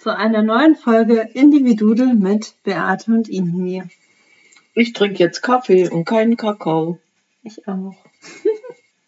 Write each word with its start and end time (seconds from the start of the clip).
zu 0.00 0.16
einer 0.16 0.42
neuen 0.42 0.76
Folge 0.76 1.28
Individudel 1.34 2.14
mit 2.14 2.54
Beate 2.64 3.12
und 3.12 3.28
Inmi. 3.28 3.82
Ich 4.74 4.94
trinke 4.94 5.18
jetzt 5.18 5.42
Kaffee 5.42 5.90
und 5.90 6.06
keinen 6.06 6.38
Kakao. 6.38 6.98
Ich 7.42 7.68
auch. 7.68 7.94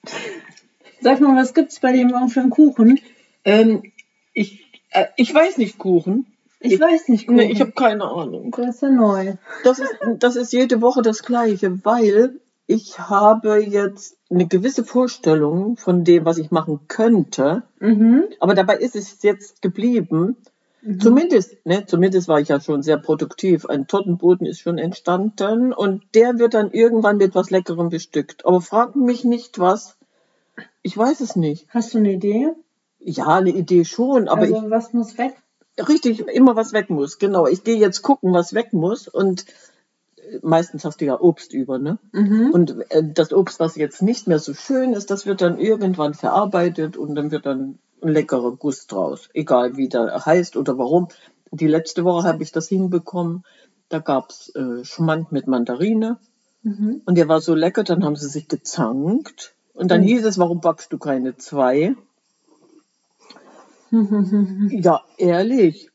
Sag 1.00 1.20
mal, 1.20 1.34
was 1.34 1.54
gibt's 1.54 1.80
bei 1.80 1.92
dir 1.92 2.04
morgen 2.04 2.28
für 2.28 2.40
einen 2.40 2.50
Kuchen? 2.50 3.00
Ähm, 3.44 3.90
ich, 4.34 4.66
äh, 4.90 5.06
ich 5.16 5.34
weiß 5.34 5.56
nicht 5.56 5.78
Kuchen. 5.78 6.26
Ich, 6.60 6.74
ich 6.74 6.80
weiß 6.80 7.08
nicht 7.08 7.26
Kuchen. 7.26 7.36
Nee, 7.36 7.50
ich 7.50 7.60
habe 7.60 7.72
keine 7.72 8.04
Ahnung. 8.04 8.54
Das 8.54 8.76
ist 8.76 8.82
ja 8.82 8.90
neu. 8.90 9.34
Das 9.64 9.78
ist, 9.78 9.94
das 10.18 10.36
ist 10.36 10.52
jede 10.52 10.82
Woche 10.82 11.00
das 11.00 11.22
Gleiche, 11.22 11.82
weil 11.84 12.38
ich 12.66 12.98
habe 12.98 13.62
jetzt 13.62 14.18
eine 14.30 14.46
gewisse 14.46 14.84
Vorstellung 14.84 15.78
von 15.78 16.04
dem, 16.04 16.26
was 16.26 16.36
ich 16.36 16.50
machen 16.50 16.80
könnte. 16.86 17.62
Mhm. 17.80 18.24
Aber 18.40 18.54
dabei 18.54 18.76
ist 18.76 18.94
es 18.94 19.22
jetzt 19.22 19.62
geblieben. 19.62 20.36
Mhm. 20.82 21.00
Zumindest, 21.00 21.64
ne, 21.64 21.86
zumindest 21.86 22.26
war 22.26 22.40
ich 22.40 22.48
ja 22.48 22.60
schon 22.60 22.82
sehr 22.82 22.98
produktiv. 22.98 23.66
Ein 23.66 23.86
Tortenboden 23.86 24.46
ist 24.46 24.60
schon 24.60 24.78
entstanden 24.78 25.72
und 25.72 26.02
der 26.14 26.38
wird 26.38 26.54
dann 26.54 26.72
irgendwann 26.72 27.18
mit 27.18 27.34
was 27.34 27.50
Leckerem 27.50 27.88
bestückt. 27.88 28.44
Aber 28.44 28.60
frag 28.60 28.96
mich 28.96 29.24
nicht 29.24 29.60
was. 29.60 29.96
Ich 30.82 30.98
weiß 30.98 31.20
es 31.20 31.36
nicht. 31.36 31.68
Hast 31.68 31.94
du 31.94 31.98
eine 31.98 32.12
Idee? 32.12 32.48
Ja, 32.98 33.28
eine 33.36 33.50
Idee 33.50 33.84
schon, 33.84 34.28
aber 34.28 34.42
also 34.42 34.56
ich, 34.56 34.70
was 34.70 34.92
muss 34.92 35.18
weg? 35.18 35.34
Richtig, 35.88 36.20
immer 36.20 36.56
was 36.56 36.72
weg 36.72 36.90
muss. 36.90 37.18
Genau. 37.18 37.46
Ich 37.46 37.62
gehe 37.62 37.76
jetzt 37.76 38.02
gucken, 38.02 38.32
was 38.32 38.52
weg 38.52 38.72
muss 38.72 39.06
und 39.06 39.46
äh, 40.16 40.38
meistens 40.42 40.84
hast 40.84 41.00
du 41.00 41.04
ja 41.04 41.20
Obst 41.20 41.52
über, 41.52 41.78
ne? 41.78 41.98
Mhm. 42.10 42.50
Und 42.52 42.90
äh, 42.90 43.02
das 43.04 43.32
Obst, 43.32 43.60
was 43.60 43.76
jetzt 43.76 44.02
nicht 44.02 44.26
mehr 44.26 44.40
so 44.40 44.52
schön 44.52 44.94
ist, 44.94 45.12
das 45.12 45.26
wird 45.26 45.40
dann 45.40 45.58
irgendwann 45.58 46.14
verarbeitet 46.14 46.96
und 46.96 47.14
dann 47.14 47.30
wird 47.30 47.46
dann 47.46 47.78
leckerer 48.08 48.56
Guss 48.56 48.86
draus. 48.86 49.28
Egal 49.34 49.76
wie 49.76 49.88
der 49.88 50.24
heißt 50.24 50.56
oder 50.56 50.78
warum. 50.78 51.08
Die 51.50 51.66
letzte 51.66 52.04
Woche 52.04 52.26
habe 52.26 52.42
ich 52.42 52.52
das 52.52 52.68
hinbekommen. 52.68 53.44
Da 53.88 53.98
gab's 53.98 54.54
äh, 54.54 54.84
Schmand 54.84 55.32
mit 55.32 55.46
Mandarine. 55.46 56.18
Mhm. 56.62 57.02
Und 57.04 57.16
der 57.16 57.28
war 57.28 57.40
so 57.40 57.54
lecker, 57.54 57.84
dann 57.84 58.04
haben 58.04 58.16
sie 58.16 58.28
sich 58.28 58.48
gezankt. 58.48 59.54
Und 59.74 59.90
dann 59.90 60.00
mhm. 60.00 60.06
hieß 60.06 60.24
es, 60.24 60.38
warum 60.38 60.60
backst 60.60 60.92
du 60.92 60.98
keine 60.98 61.36
zwei? 61.36 61.94
ja, 64.70 65.02
ehrlich. 65.18 65.90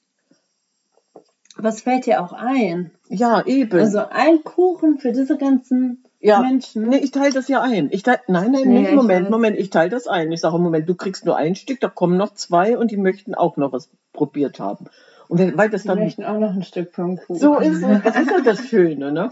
Was 1.55 1.81
fällt 1.81 2.05
dir 2.05 2.23
auch 2.23 2.33
ein? 2.33 2.91
Ja, 3.09 3.43
eben. 3.45 3.79
Also 3.79 3.99
ein 4.09 4.43
Kuchen 4.43 4.99
für 4.99 5.11
diese 5.11 5.37
ganzen 5.37 6.03
ja, 6.19 6.41
Menschen. 6.41 6.89
Nee, 6.89 6.97
ich 6.97 7.11
teile 7.11 7.33
das 7.33 7.47
ja 7.47 7.61
ein. 7.61 7.89
Ich 7.91 8.03
teil, 8.03 8.19
nein, 8.27 8.51
nein, 8.51 8.63
nee, 8.67 8.79
nicht. 8.81 8.93
Moment, 8.93 9.29
Moment, 9.29 9.57
ich 9.57 9.69
teile 9.69 9.89
das 9.89 10.07
ein. 10.07 10.31
Ich 10.31 10.41
sage, 10.41 10.57
Moment, 10.57 10.89
du 10.89 10.95
kriegst 10.95 11.25
nur 11.25 11.37
ein 11.37 11.55
Stück, 11.55 11.79
da 11.79 11.89
kommen 11.89 12.17
noch 12.17 12.33
zwei 12.33 12.77
und 12.77 12.91
die 12.91 12.97
möchten 12.97 13.35
auch 13.35 13.57
noch 13.57 13.71
was 13.71 13.89
probiert 14.13 14.59
haben. 14.59 14.87
Und 15.27 15.39
wenn, 15.39 15.57
weil 15.57 15.69
das 15.69 15.83
die 15.83 15.89
dann. 15.89 15.99
möchten 15.99 16.23
auch 16.23 16.39
noch 16.39 16.53
ein 16.53 16.63
Stück 16.63 16.93
vom 16.93 17.17
Kuchen. 17.17 17.39
So 17.39 17.57
ist 17.59 17.83
es. 17.83 18.03
Das 18.03 18.15
ist 18.15 18.31
ja 18.31 18.41
das 18.41 18.67
Schöne, 18.67 19.11
ne? 19.11 19.29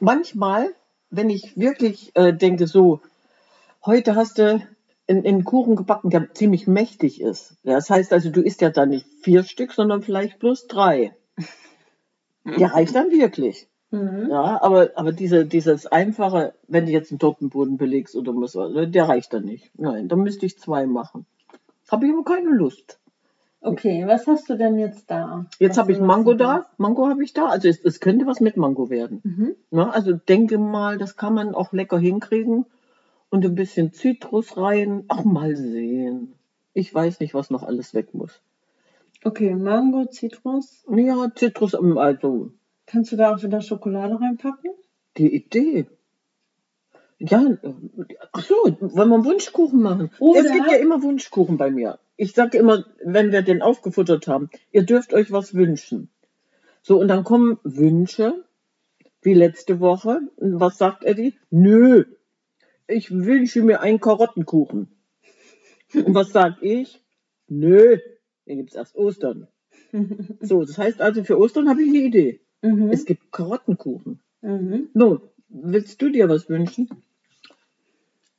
Manchmal, 0.00 0.68
wenn 1.10 1.28
ich 1.28 1.56
wirklich 1.58 2.12
äh, 2.14 2.32
denke, 2.32 2.66
so, 2.66 3.00
heute 3.84 4.14
hast 4.14 4.38
du 4.38 4.62
einen 5.08 5.44
Kuchen 5.44 5.76
gebacken, 5.76 6.10
der 6.10 6.32
ziemlich 6.32 6.66
mächtig 6.66 7.20
ist. 7.20 7.56
Das 7.64 7.90
heißt 7.90 8.12
also, 8.12 8.30
du 8.30 8.40
isst 8.40 8.60
ja 8.62 8.70
dann 8.70 8.90
nicht 8.90 9.06
vier 9.22 9.42
Stück, 9.44 9.72
sondern 9.72 10.02
vielleicht 10.02 10.38
bloß 10.38 10.68
drei. 10.68 11.14
Der 12.44 12.72
reicht 12.74 12.94
dann 12.96 13.10
wirklich. 13.12 13.68
Mhm. 13.92 14.28
Ja, 14.30 14.60
aber, 14.62 14.90
aber 14.96 15.12
diese, 15.12 15.44
dieses 15.44 15.86
einfache, 15.86 16.54
wenn 16.66 16.86
du 16.86 16.92
jetzt 16.92 17.12
einen 17.12 17.18
Tortenboden 17.18 17.76
belegst 17.76 18.16
oder 18.16 18.32
was, 18.34 18.56
der 18.90 19.08
reicht 19.08 19.34
dann 19.34 19.44
nicht. 19.44 19.70
Nein, 19.78 20.08
da 20.08 20.16
müsste 20.16 20.46
ich 20.46 20.58
zwei 20.58 20.86
machen. 20.86 21.26
Habe 21.90 22.06
ich 22.06 22.12
aber 22.12 22.24
keine 22.24 22.50
Lust. 22.50 22.98
Okay, 23.60 24.04
was 24.06 24.26
hast 24.26 24.48
du 24.48 24.56
denn 24.56 24.78
jetzt 24.78 25.10
da? 25.10 25.46
Jetzt 25.58 25.78
habe 25.78 25.92
ich 25.92 26.00
Mango 26.00 26.34
da. 26.34 26.66
Mango 26.78 27.08
habe 27.08 27.22
ich 27.22 27.32
da. 27.32 27.46
Also 27.46 27.68
es, 27.68 27.84
es, 27.84 28.00
könnte 28.00 28.26
was 28.26 28.40
mit 28.40 28.56
Mango 28.56 28.90
werden. 28.90 29.20
Mhm. 29.22 29.54
Ja, 29.70 29.90
also 29.90 30.14
denke 30.14 30.58
mal, 30.58 30.98
das 30.98 31.16
kann 31.16 31.34
man 31.34 31.54
auch 31.54 31.72
lecker 31.72 31.98
hinkriegen. 31.98 32.64
Und 33.28 33.44
ein 33.44 33.54
bisschen 33.54 33.92
Zitrus 33.92 34.56
rein. 34.56 35.04
Ach, 35.08 35.24
mal 35.24 35.54
sehen. 35.54 36.34
Ich 36.72 36.92
weiß 36.92 37.20
nicht, 37.20 37.34
was 37.34 37.50
noch 37.50 37.62
alles 37.62 37.94
weg 37.94 38.14
muss. 38.14 38.40
Okay, 39.22 39.54
Mango, 39.54 40.06
Zitrus? 40.06 40.84
Ja, 40.88 41.30
Zitrus, 41.34 41.74
ähm, 41.74 41.98
also 41.98 42.50
Kannst 42.86 43.12
du 43.12 43.16
da 43.16 43.34
auch 43.34 43.42
wieder 43.42 43.60
Schokolade 43.60 44.20
reinpacken? 44.20 44.70
Die 45.16 45.34
Idee. 45.34 45.86
Ja, 47.18 47.56
ach 48.32 48.44
so, 48.44 48.54
wollen 48.80 49.08
wir 49.08 49.14
einen 49.14 49.24
Wunschkuchen 49.24 49.80
machen? 49.80 50.10
Oder 50.18 50.40
es 50.40 50.52
gibt 50.52 50.70
ja 50.70 50.76
immer 50.78 51.02
Wunschkuchen 51.02 51.56
bei 51.56 51.70
mir. 51.70 52.00
Ich 52.16 52.32
sage 52.32 52.58
immer, 52.58 52.84
wenn 53.04 53.30
wir 53.30 53.42
den 53.42 53.62
aufgefuttert 53.62 54.26
haben, 54.26 54.50
ihr 54.72 54.82
dürft 54.82 55.14
euch 55.14 55.30
was 55.30 55.54
wünschen. 55.54 56.10
So, 56.82 56.98
und 56.98 57.08
dann 57.08 57.22
kommen 57.22 57.58
Wünsche, 57.62 58.44
wie 59.20 59.34
letzte 59.34 59.78
Woche. 59.78 60.20
Und 60.36 60.58
was 60.58 60.78
sagt 60.78 61.04
Eddie? 61.04 61.34
Nö, 61.50 62.04
ich 62.88 63.10
wünsche 63.12 63.62
mir 63.62 63.80
einen 63.80 64.00
Karottenkuchen. 64.00 64.88
Und 65.94 66.14
was 66.14 66.30
sag 66.30 66.62
ich? 66.62 67.00
Nö, 67.48 67.98
den 68.46 68.58
gibt's 68.58 68.74
erst 68.74 68.96
Ostern. 68.96 69.48
So, 70.40 70.64
das 70.64 70.78
heißt 70.78 71.02
also, 71.02 71.22
für 71.22 71.38
Ostern 71.38 71.68
habe 71.68 71.82
ich 71.82 71.88
eine 71.88 71.98
Idee. 71.98 72.40
Mhm. 72.62 72.90
Es 72.90 73.04
gibt 73.04 73.32
Karottenkuchen. 73.32 74.20
Mhm. 74.40 74.88
No, 74.94 75.20
willst 75.48 76.00
du 76.00 76.08
dir 76.10 76.28
was 76.28 76.48
wünschen? 76.48 76.88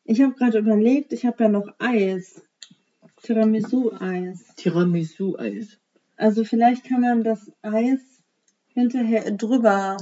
Ich 0.06 0.22
habe 0.22 0.34
gerade 0.34 0.58
überlegt, 0.58 1.14
ich 1.14 1.26
habe 1.26 1.44
ja 1.44 1.50
noch 1.50 1.74
Eis. 1.80 2.42
Tiramisu-Eis. 3.22 4.56
Tiramisu-Eis. 4.58 5.78
Also 6.18 6.44
vielleicht 6.44 6.86
kann 6.86 7.02
man 7.02 7.24
das 7.24 7.52
Eis 7.62 8.00
hinterher 8.68 9.32
drüber 9.32 9.98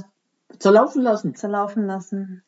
zerlaufen 0.58 1.02
lassen. 1.02 1.34
Zerlaufen 1.34 1.86
lassen. 1.86 2.42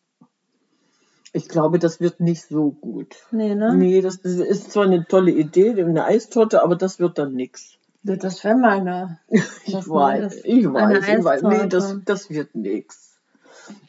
Ich 1.33 1.49
glaube, 1.49 1.79
das 1.79 2.01
wird 2.01 2.21
nicht 2.21 2.47
so 2.47 2.71
gut. 2.71 3.17
Nee, 3.33 3.55
ne? 3.55 3.75
Nee, 3.77 4.01
das 4.01 4.17
ist 4.17 4.71
zwar 4.71 4.85
eine 4.85 5.05
tolle 5.07 5.33
Idee, 5.33 5.71
eine 5.83 6.05
Eistorte, 6.05 6.63
aber 6.63 6.77
das 6.77 7.01
wird 7.01 7.19
dann 7.19 7.35
nichts. 7.35 7.79
Das 8.05 8.45
wäre 8.45 8.57
meine. 8.57 9.19
Ich 9.67 9.75
weiß, 9.75 10.45
ich 10.45 10.73
weiß, 10.73 11.09
ich 11.09 11.25
weiß. 11.25 11.43
Nee, 11.43 11.67
das, 11.69 11.97
das 12.05 12.29
wird 12.29 12.55
nichts. 12.55 13.17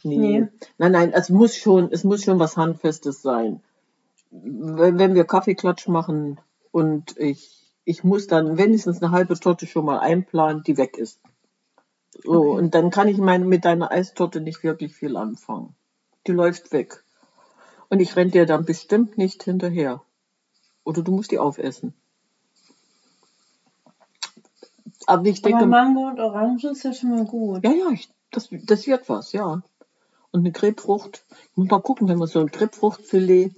Nee. 0.04 0.18
nee. 0.18 0.48
Nein, 0.78 0.92
nein, 0.94 1.14
es 1.14 1.30
muss 1.30 1.58
schon, 1.58 1.92
es 1.92 2.06
muss 2.06 2.24
schon 2.24 2.40
was 2.40 2.56
Handfestes 2.56 3.22
sein. 3.22 3.62
Wenn 4.32 5.16
wir 5.16 5.26
Kaffeeklatsch 5.26 5.90
machen 5.90 6.40
und 6.72 7.18
ich, 7.18 7.74
ich 7.84 8.06
muss 8.06 8.28
dann 8.28 8.58
wenigstens 8.58 9.02
eine 9.02 9.12
halbe 9.12 9.38
Torte 9.38 9.68
schon 9.68 9.86
mal 9.86 10.00
einplanen, 10.00 10.64
die 10.64 10.78
weg 10.78 10.98
ist. 10.98 11.20
So, 12.24 12.40
okay. 12.40 12.60
und 12.60 12.74
dann 12.74 12.92
kann 12.92 13.10
ich 13.10 13.18
mein, 13.18 13.48
mit 13.48 13.66
deiner 13.66 13.92
Eistorte 13.92 14.40
nicht 14.40 14.64
wirklich 14.64 14.96
viel 14.96 15.18
anfangen. 15.18 15.76
Die 16.26 16.32
läuft 16.32 16.72
weg. 16.72 17.04
Und 17.90 18.00
ich 18.00 18.16
renne 18.16 18.32
dir 18.32 18.46
dann 18.46 18.64
bestimmt 18.64 19.18
nicht 19.18 19.44
hinterher. 19.44 20.02
Oder 20.86 21.02
du 21.02 21.12
musst 21.12 21.32
die 21.32 21.40
aufessen. 21.40 21.94
Aber 25.06 25.26
ich 25.26 25.42
denke. 25.42 25.60
Aber 25.60 25.68
Mango 25.68 26.08
und 26.08 26.20
Orange 26.20 26.70
ist 26.70 26.84
ja 26.84 26.94
schon 26.94 27.12
mal 27.12 27.26
gut. 27.26 27.64
Ja, 27.64 27.72
ja, 27.72 27.90
ich, 27.92 28.10
das, 28.32 28.50
das 28.52 28.88
wird 28.88 29.08
was, 29.10 29.32
ja. 29.32 29.62
Und 30.32 30.40
eine 30.42 30.52
Grapefrucht. 30.52 31.26
Ich 31.52 31.58
muss 31.58 31.70
mal 31.70 31.82
gucken, 31.82 32.08
wenn 32.08 32.18
man 32.18 32.28
so 32.28 32.40
ein 32.40 32.48
Grapefruchtfilet, 32.48 33.54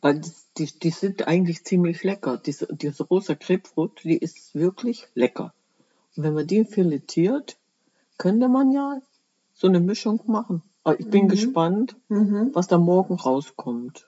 weil 0.00 0.20
die, 0.56 0.66
die 0.66 0.90
sind 0.90 1.26
eigentlich 1.26 1.64
ziemlich 1.64 2.02
lecker. 2.04 2.38
Diese, 2.38 2.66
diese 2.74 3.04
rosa 3.04 3.34
Grapefrucht, 3.34 4.04
die 4.04 4.16
ist 4.16 4.54
wirklich 4.54 5.08
lecker. 5.14 5.52
Und 6.16 6.22
wenn 6.22 6.34
man 6.34 6.46
die 6.46 6.64
filetiert, 6.64 7.56
könnte 8.18 8.48
man 8.48 8.70
ja 8.72 9.00
so 9.54 9.66
eine 9.66 9.80
Mischung 9.80 10.20
machen. 10.26 10.62
Aber 10.84 11.00
ich 11.00 11.08
bin 11.08 11.24
mhm. 11.24 11.28
gespannt, 11.28 11.96
mhm. 12.08 12.50
was 12.52 12.68
da 12.68 12.78
morgen 12.78 13.14
rauskommt. 13.14 14.06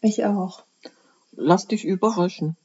Ich 0.00 0.24
auch. 0.24 0.64
Lass 1.32 1.66
dich 1.66 1.84
überraschen. 1.84 2.56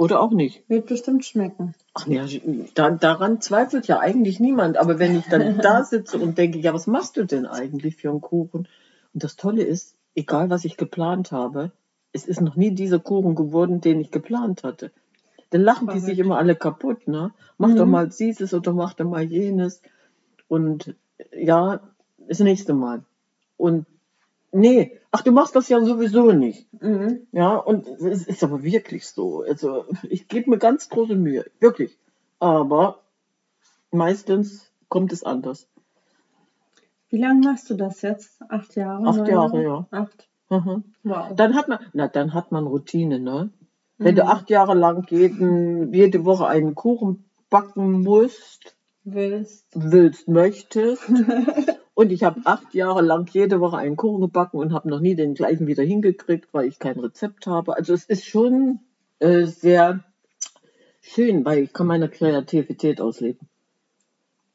Oder 0.00 0.22
auch 0.22 0.30
nicht. 0.30 0.66
Wird 0.66 0.86
bestimmt 0.86 1.26
schmecken. 1.26 1.74
Ach 1.92 2.06
ja, 2.06 2.24
da, 2.72 2.90
daran 2.90 3.42
zweifelt 3.42 3.86
ja 3.86 3.98
eigentlich 3.98 4.40
niemand. 4.40 4.78
Aber 4.78 4.98
wenn 4.98 5.14
ich 5.14 5.26
dann 5.26 5.58
da 5.58 5.84
sitze 5.84 6.18
und 6.18 6.38
denke, 6.38 6.58
ja, 6.58 6.72
was 6.72 6.86
machst 6.86 7.18
du 7.18 7.26
denn 7.26 7.44
eigentlich 7.44 7.96
für 7.96 8.08
einen 8.08 8.22
Kuchen? 8.22 8.66
Und 9.12 9.22
das 9.22 9.36
Tolle 9.36 9.62
ist, 9.62 9.96
egal 10.14 10.48
was 10.48 10.64
ich 10.64 10.78
geplant 10.78 11.32
habe, 11.32 11.70
es 12.14 12.24
ist 12.24 12.40
noch 12.40 12.56
nie 12.56 12.70
dieser 12.70 12.98
Kuchen 12.98 13.34
geworden, 13.34 13.82
den 13.82 14.00
ich 14.00 14.10
geplant 14.10 14.64
hatte. 14.64 14.90
Dann 15.50 15.60
lachen 15.60 15.86
Verrückt. 15.86 16.06
die 16.06 16.10
sich 16.12 16.18
immer 16.18 16.38
alle 16.38 16.56
kaputt, 16.56 17.06
ne? 17.06 17.32
Mach 17.58 17.68
mhm. 17.68 17.76
doch 17.76 17.86
mal 17.86 18.08
dieses 18.08 18.54
oder 18.54 18.72
mach 18.72 18.94
doch 18.94 19.04
mal 19.04 19.24
jenes. 19.24 19.82
Und 20.48 20.94
ja, 21.30 21.80
das 22.16 22.40
nächste 22.40 22.72
Mal. 22.72 23.04
Und 23.58 23.84
nee, 24.52 24.98
ach, 25.10 25.22
du 25.22 25.32
machst 25.32 25.56
das 25.56 25.68
ja 25.68 25.80
sowieso 25.80 26.32
nicht. 26.32 26.66
Mhm. 26.82 27.26
Ja, 27.32 27.56
und 27.56 27.86
es 27.86 28.26
ist 28.26 28.44
aber 28.44 28.62
wirklich 28.62 29.06
so. 29.06 29.42
Also 29.42 29.86
ich 30.08 30.28
gebe 30.28 30.50
mir 30.50 30.58
ganz 30.58 30.88
große 30.88 31.14
Mühe, 31.14 31.44
wirklich. 31.58 31.96
Aber 32.38 33.00
meistens 33.90 34.70
kommt 34.88 35.12
es 35.12 35.24
anders. 35.24 35.66
Wie 37.08 37.18
lange 37.18 37.40
machst 37.40 37.68
du 37.70 37.74
das 37.74 38.02
jetzt? 38.02 38.40
Acht 38.48 38.76
Jahre? 38.76 39.06
Acht 39.06 39.28
Jahre, 39.28 39.62
ja. 39.62 39.86
Acht. 39.90 40.28
Mhm. 40.48 40.84
Wow. 41.02 41.34
Dann 41.34 41.54
hat 41.54 41.68
man, 41.68 41.78
na, 41.92 42.08
dann 42.08 42.34
hat 42.34 42.52
man 42.52 42.66
Routine, 42.66 43.18
ne? 43.18 43.50
Wenn 43.98 44.14
mhm. 44.14 44.18
du 44.18 44.26
acht 44.26 44.50
Jahre 44.50 44.74
lang 44.74 45.06
jeden, 45.10 45.92
jede 45.92 46.24
Woche 46.24 46.46
einen 46.46 46.74
Kuchen 46.74 47.24
backen 47.50 48.02
musst, 48.02 48.74
willst, 49.04 49.66
willst 49.74 50.28
möchtest. 50.28 51.02
und 52.00 52.12
ich 52.12 52.22
habe 52.22 52.40
acht 52.44 52.74
Jahre 52.74 53.02
lang 53.02 53.28
jede 53.30 53.60
Woche 53.60 53.76
einen 53.76 53.94
Kuchen 53.94 54.22
gebacken 54.22 54.56
und 54.56 54.72
habe 54.72 54.88
noch 54.88 55.00
nie 55.00 55.14
den 55.14 55.34
gleichen 55.34 55.66
wieder 55.66 55.82
hingekriegt, 55.82 56.48
weil 56.52 56.66
ich 56.66 56.78
kein 56.78 56.98
Rezept 56.98 57.46
habe. 57.46 57.76
Also 57.76 57.92
es 57.92 58.04
ist 58.06 58.24
schon 58.24 58.80
äh, 59.18 59.44
sehr 59.44 60.02
schön, 61.02 61.44
weil 61.44 61.58
ich 61.58 61.74
kann 61.74 61.86
meine 61.86 62.08
Kreativität 62.08 63.02
ausleben. 63.02 63.46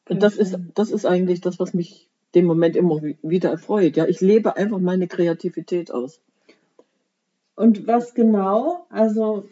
Und 0.09 0.23
das 0.23 0.37
ist, 0.37 0.57
das 0.73 0.89
ist 0.89 1.05
eigentlich 1.05 1.39
das, 1.39 1.59
was 1.59 1.75
mich 1.75 2.09
dem 2.33 2.45
Moment 2.45 2.75
immer 2.75 2.99
wieder 3.21 3.51
erfreut. 3.51 3.95
Ja, 3.95 4.07
ich 4.07 4.21
lebe 4.21 4.55
einfach 4.57 4.79
meine 4.79 5.07
Kreativität 5.07 5.91
aus. 5.91 6.19
Und 7.55 7.85
was 7.85 8.15
genau? 8.15 8.87
Also 8.89 9.47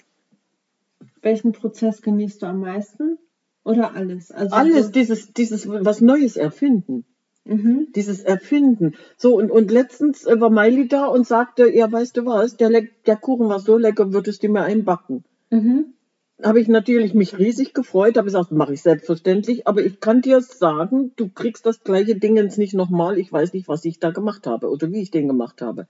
welchen 1.22 1.52
Prozess 1.52 2.02
genießt 2.02 2.42
du 2.42 2.48
am 2.48 2.60
meisten? 2.60 3.20
Oder 3.64 3.94
alles? 3.94 4.32
Also 4.32 4.56
alles, 4.56 4.90
dieses, 4.90 5.32
dieses 5.32 5.70
was 5.70 6.02
Neues 6.02 6.38
erfinden. 6.38 7.06
Mhm. 7.46 7.88
Dieses 7.96 8.22
Erfinden. 8.22 8.96
So, 9.18 9.36
und, 9.36 9.52
und 9.52 9.70
letztens 9.70 10.26
war 10.26 10.50
Miley 10.50 10.88
da 10.88 11.08
und 11.08 11.28
sagte, 11.28 11.70
ja, 11.70 11.92
weißt 11.92 12.18
du 12.18 12.26
was, 12.26 12.56
der, 12.58 12.70
der 13.06 13.16
Kuchen 13.18 13.50
war 13.50 13.60
so 13.60 13.78
lecker, 13.78 14.14
würdest 14.14 14.44
du 14.44 14.50
mir 14.50 14.62
einbacken. 14.62 15.24
Mhm 15.50 15.94
habe 16.42 16.60
ich 16.60 16.68
natürlich 16.68 17.14
mich 17.14 17.38
riesig 17.38 17.74
gefreut, 17.74 18.18
habe 18.18 18.26
gesagt, 18.26 18.52
mache 18.52 18.74
ich 18.74 18.82
selbstverständlich, 18.82 19.68
aber 19.68 19.84
ich 19.84 20.00
kann 20.00 20.22
dir 20.22 20.42
sagen, 20.42 21.12
du 21.16 21.30
kriegst 21.30 21.66
das 21.66 21.84
gleiche 21.84 22.16
Ding 22.16 22.36
jetzt 22.38 22.58
nicht 22.58 22.74
nochmal, 22.74 23.18
ich 23.18 23.32
weiß 23.32 23.54
nicht, 23.54 23.68
was 23.68 23.86
ich 23.86 24.00
da 24.00 24.12
gemacht 24.12 24.48
habe 24.48 24.70
oder 24.70 24.92
wie 24.92 25.02
ich 25.02 25.12
den 25.12 25.28
gemacht 25.28 25.62
habe. 25.62 25.88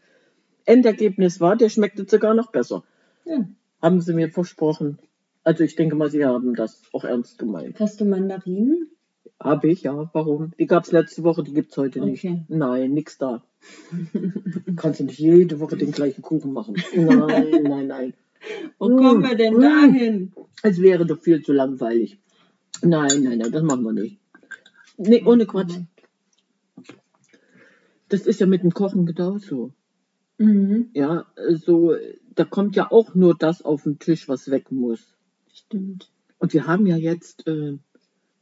Endergebnis 0.65 1.39
war, 1.41 1.55
der 1.55 1.69
schmeckte 1.69 2.05
sogar 2.07 2.33
noch 2.33 2.51
besser. 2.51 2.83
Ja. 3.25 3.45
Haben 3.81 4.01
sie 4.01 4.13
mir 4.13 4.29
versprochen. 4.29 4.99
Also 5.43 5.63
ich 5.63 5.75
denke 5.75 5.95
mal, 5.95 6.09
sie 6.09 6.25
haben 6.25 6.55
das 6.55 6.81
auch 6.93 7.03
ernst 7.03 7.37
gemeint. 7.37 7.79
Hast 7.79 7.99
du 7.99 8.05
Mandarinen? 8.05 8.89
Habe 9.39 9.67
ich, 9.69 9.83
ja. 9.83 10.09
Warum? 10.13 10.53
Die 10.57 10.67
gab 10.67 10.85
es 10.85 10.91
letzte 10.91 11.23
Woche, 11.23 11.43
die 11.43 11.53
gibt 11.53 11.71
es 11.71 11.77
heute 11.77 12.01
nicht. 12.01 12.23
Okay. 12.23 12.45
Nein, 12.47 12.93
nix 12.93 13.17
da. 13.17 13.43
Kannst 14.75 14.99
du 14.99 15.05
nicht 15.05 15.19
jede 15.19 15.59
Woche 15.59 15.77
den 15.77 15.91
gleichen 15.91 16.21
Kuchen 16.21 16.53
machen. 16.53 16.75
Nein, 16.95 17.63
nein, 17.63 17.87
nein. 17.87 18.13
Wo 18.77 18.89
mmh, 18.89 18.97
kommen 18.97 19.23
wir 19.23 19.35
denn 19.35 19.55
mmh. 19.55 19.61
dahin? 19.61 20.33
Es 20.61 20.81
wäre 20.81 21.05
doch 21.05 21.21
viel 21.21 21.41
zu 21.43 21.53
langweilig. 21.53 22.19
Nein, 22.81 23.23
nein, 23.23 23.37
nein, 23.37 23.51
das 23.51 23.63
machen 23.63 23.83
wir 23.83 23.93
nicht. 23.93 24.19
Nee, 24.97 25.23
ohne 25.25 25.45
Quatsch. 25.45 25.79
Das 28.09 28.27
ist 28.27 28.39
ja 28.39 28.45
mit 28.45 28.63
dem 28.63 28.73
Kochen 28.73 29.05
genauso. 29.05 29.71
Mhm. 30.37 30.89
Ja, 30.93 31.25
so, 31.49 31.95
da 32.35 32.43
kommt 32.43 32.75
ja 32.75 32.91
auch 32.91 33.15
nur 33.15 33.35
das 33.35 33.61
auf 33.61 33.83
den 33.83 33.99
Tisch, 33.99 34.27
was 34.27 34.51
weg 34.51 34.71
muss. 34.71 35.15
Stimmt. 35.53 36.11
Und 36.39 36.53
wir 36.53 36.67
haben 36.67 36.85
ja 36.85 36.97
jetzt 36.97 37.47
äh, 37.47 37.77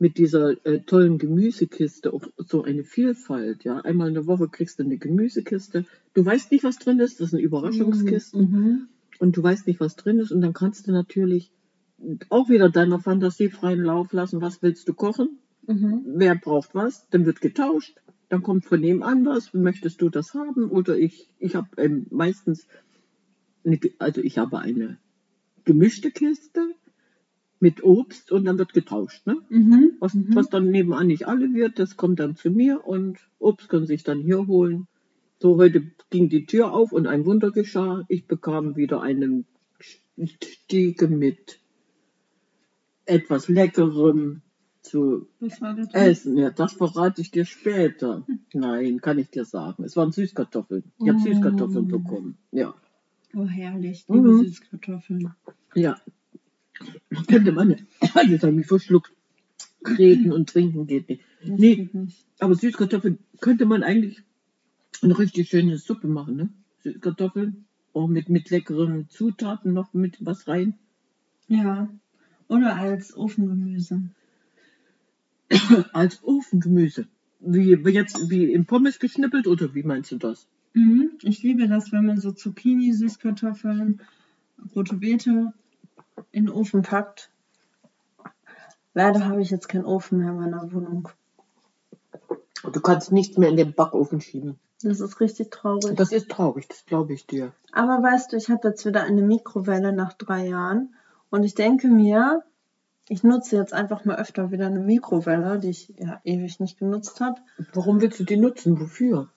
mit 0.02 0.18
dieser 0.18 0.66
äh, 0.66 0.80
tollen 0.80 1.18
Gemüsekiste 1.18 2.12
auch 2.12 2.24
so 2.38 2.64
eine 2.64 2.84
Vielfalt. 2.84 3.64
Ja, 3.64 3.80
einmal 3.80 4.08
in 4.08 4.16
der 4.16 4.28
Woche 4.28 4.48
kriegst 4.50 4.80
du 4.80 4.84
eine 4.84 4.98
Gemüsekiste. 4.98 5.86
Du 6.14 6.26
weißt 6.26 6.52
nicht, 6.52 6.64
was 6.64 6.80
drin 6.80 7.00
ist. 7.00 7.20
Das 7.20 7.28
ist 7.28 7.34
eine 7.34 7.44
Überraschungskiste. 7.44 8.38
Mhm 8.38 8.88
und 9.22 9.38
du 9.38 9.44
weißt 9.44 9.68
nicht, 9.68 9.80
was 9.80 9.96
drin 9.96 10.18
ist. 10.18 10.32
Und 10.32 10.42
dann 10.42 10.54
kannst 10.54 10.88
du 10.88 10.92
natürlich 10.92 11.52
auch 12.30 12.50
wieder 12.50 12.70
deiner 12.70 13.00
Fantasie 13.00 13.50
freien 13.50 13.84
Lauf 13.84 14.12
lassen. 14.14 14.42
Was 14.42 14.64
willst 14.64 14.90
du 14.90 14.96
kochen? 14.96 15.38
Mhm. 15.68 16.02
Wer 16.06 16.34
braucht 16.34 16.74
was? 16.74 17.08
Dann 17.12 17.28
wird 17.28 17.40
getauscht. 17.40 17.96
Dann 18.30 18.42
kommt 18.42 18.66
von 18.66 18.82
nebenan 18.82 19.24
was. 19.24 19.54
Möchtest 19.54 20.02
du 20.02 20.10
das 20.10 20.34
haben? 20.34 20.72
Oder 20.72 20.98
ich, 20.98 21.30
ich 21.38 21.56
habe 21.56 21.70
ähm, 21.78 22.08
meistens, 22.10 22.66
eine, 23.64 23.80
also 24.00 24.22
ich 24.22 24.40
habe 24.40 24.58
eine 24.58 24.98
gemischte 25.66 26.10
Kiste 26.10 26.74
mit 27.62 27.84
Obst 27.84 28.32
und 28.32 28.46
dann 28.46 28.58
wird 28.58 28.74
getauscht. 28.74 29.26
Ne? 29.28 29.38
Mhm. 29.50 29.94
Was, 30.00 30.14
mhm. 30.14 30.36
was 30.36 30.50
dann 30.50 30.70
nebenan 30.70 31.08
nicht 31.08 31.28
alle 31.28 31.54
wird, 31.54 31.80
das 31.80 31.96
kommt 31.96 32.20
dann 32.20 32.36
zu 32.36 32.50
mir 32.50 32.86
und 32.86 33.20
Obst 33.40 33.70
können 33.70 33.86
sich 33.86 34.04
dann 34.04 34.20
hier 34.20 34.48
holen. 34.48 34.88
So, 35.40 35.58
heute 35.58 35.84
ging 36.10 36.30
die 36.30 36.46
Tür 36.46 36.74
auf 36.74 36.92
und 36.92 37.08
ein 37.08 37.26
Wunder 37.26 37.52
geschah. 37.52 38.04
Ich 38.08 38.28
bekam 38.28 38.76
wieder 38.76 39.02
eine 39.02 39.44
Stiege 40.24 41.08
mit 41.08 41.60
etwas 43.06 43.48
Leckerem 43.48 44.42
zu 44.82 45.28
essen. 45.94 46.38
Ja, 46.38 46.50
das 46.50 46.74
verrate 46.74 47.22
ich 47.22 47.32
dir 47.32 47.46
später. 47.46 48.26
Nein, 48.54 49.02
kann 49.02 49.20
ich 49.20 49.30
dir 49.30 49.46
sagen. 49.46 49.84
Es 49.84 49.96
waren 49.96 50.12
Süßkartoffeln. 50.12 50.84
Ich 51.00 51.10
habe 51.10 51.20
Süßkartoffeln 51.20 51.86
mm. 51.86 51.90
bekommen. 51.90 52.38
Ja. 52.52 52.74
Oh, 53.36 53.46
herrlich. 53.46 54.06
Liebe 54.08 54.34
mhm. 54.34 54.44
Süßkartoffeln. 54.44 55.34
Ja. 55.76 56.00
Könnte 57.28 57.52
man, 57.52 57.70
jetzt 58.28 58.44
habe 58.44 58.52
ich 58.52 58.58
mich 58.58 58.68
verschluckt. 58.68 59.12
Reden 59.86 60.32
und 60.32 60.50
trinken 60.50 60.86
geht 60.86 61.10
nicht. 61.10 61.24
Nee, 61.44 61.90
aber 62.40 62.54
Süßkartoffeln 62.54 63.18
könnte 63.40 63.66
man 63.66 63.82
eigentlich 63.82 64.22
eine 65.02 65.18
richtig 65.18 65.50
schöne 65.50 65.78
Suppe 65.78 66.08
machen, 66.08 66.36
ne? 66.36 66.94
Kartoffeln. 67.00 67.66
Auch 67.94 68.08
mit, 68.08 68.30
mit 68.30 68.50
leckeren 68.50 69.10
Zutaten 69.10 69.74
noch 69.74 69.94
mit 69.94 70.18
was 70.22 70.48
rein. 70.48 70.76
Ja. 71.48 71.90
Oder 72.48 72.78
als 72.78 73.16
Ofengemüse. 73.18 74.04
als 75.94 76.24
Ofengemüse. 76.24 77.08
Wie 77.40 77.74
jetzt 77.92 78.30
wie 78.30 78.54
in 78.54 78.66
Pommes 78.66 79.00
geschnippelt 79.00 79.48
oder 79.48 79.74
wie 79.74 79.84
meinst 79.84 80.12
du 80.12 80.18
das? 80.18 80.48
Mhm. 80.74 81.12
Ich 81.24 81.44
liebe 81.44 81.68
das, 81.68 81.92
wenn 81.92 82.06
man 82.06 82.20
so 82.20 82.32
Zucchini, 82.32 82.94
Süßkartoffeln, 82.94 84.00
rote 84.76 84.96
Beete 84.96 85.54
in 86.32 86.46
den 86.46 86.54
Ofen 86.54 86.82
packt. 86.82 87.30
Leider 88.94 89.26
habe 89.26 89.42
ich 89.42 89.50
jetzt 89.50 89.70
keinen 89.70 89.86
Ofen 89.86 90.20
mehr 90.20 90.30
in 90.30 90.40
meiner 90.40 90.72
Wohnung. 90.74 91.10
Du 92.64 92.82
kannst 92.82 93.12
nichts 93.12 93.38
mehr 93.38 93.50
in 93.50 93.58
den 93.58 93.74
Backofen 93.74 94.22
schieben. 94.22 94.60
Das 94.84 95.00
ist 95.00 95.20
richtig 95.20 95.52
traurig. 95.52 95.96
Das 95.96 96.12
ist 96.12 96.30
traurig, 96.30 96.68
das 96.68 96.86
glaube 96.86 97.14
ich 97.14 97.28
dir. 97.28 97.54
Aber 97.72 98.02
weißt 98.02 98.32
du, 98.32 98.38
ich 98.38 98.50
habe 98.50 98.70
jetzt 98.70 98.86
wieder 98.86 99.04
eine 99.04 99.22
Mikrowelle 99.22 99.94
nach 99.94 100.14
drei 100.14 100.48
Jahren 100.48 100.96
und 101.30 101.44
ich 101.44 101.56
denke 101.56 101.88
mir, 101.88 102.44
ich 103.08 103.24
nutze 103.24 103.58
jetzt 103.58 103.74
einfach 103.74 104.06
mal 104.06 104.18
öfter 104.18 104.52
wieder 104.52 104.68
eine 104.68 104.80
Mikrowelle, 104.80 105.60
die 105.60 105.70
ich 105.70 105.94
ja 105.98 106.20
ewig 106.24 106.60
nicht 106.60 106.80
genutzt 106.80 107.20
habe. 107.22 107.42
Warum 107.74 108.02
willst 108.02 108.20
du 108.20 108.24
die 108.24 108.38
nutzen? 108.38 108.80
Wofür? 108.80 109.30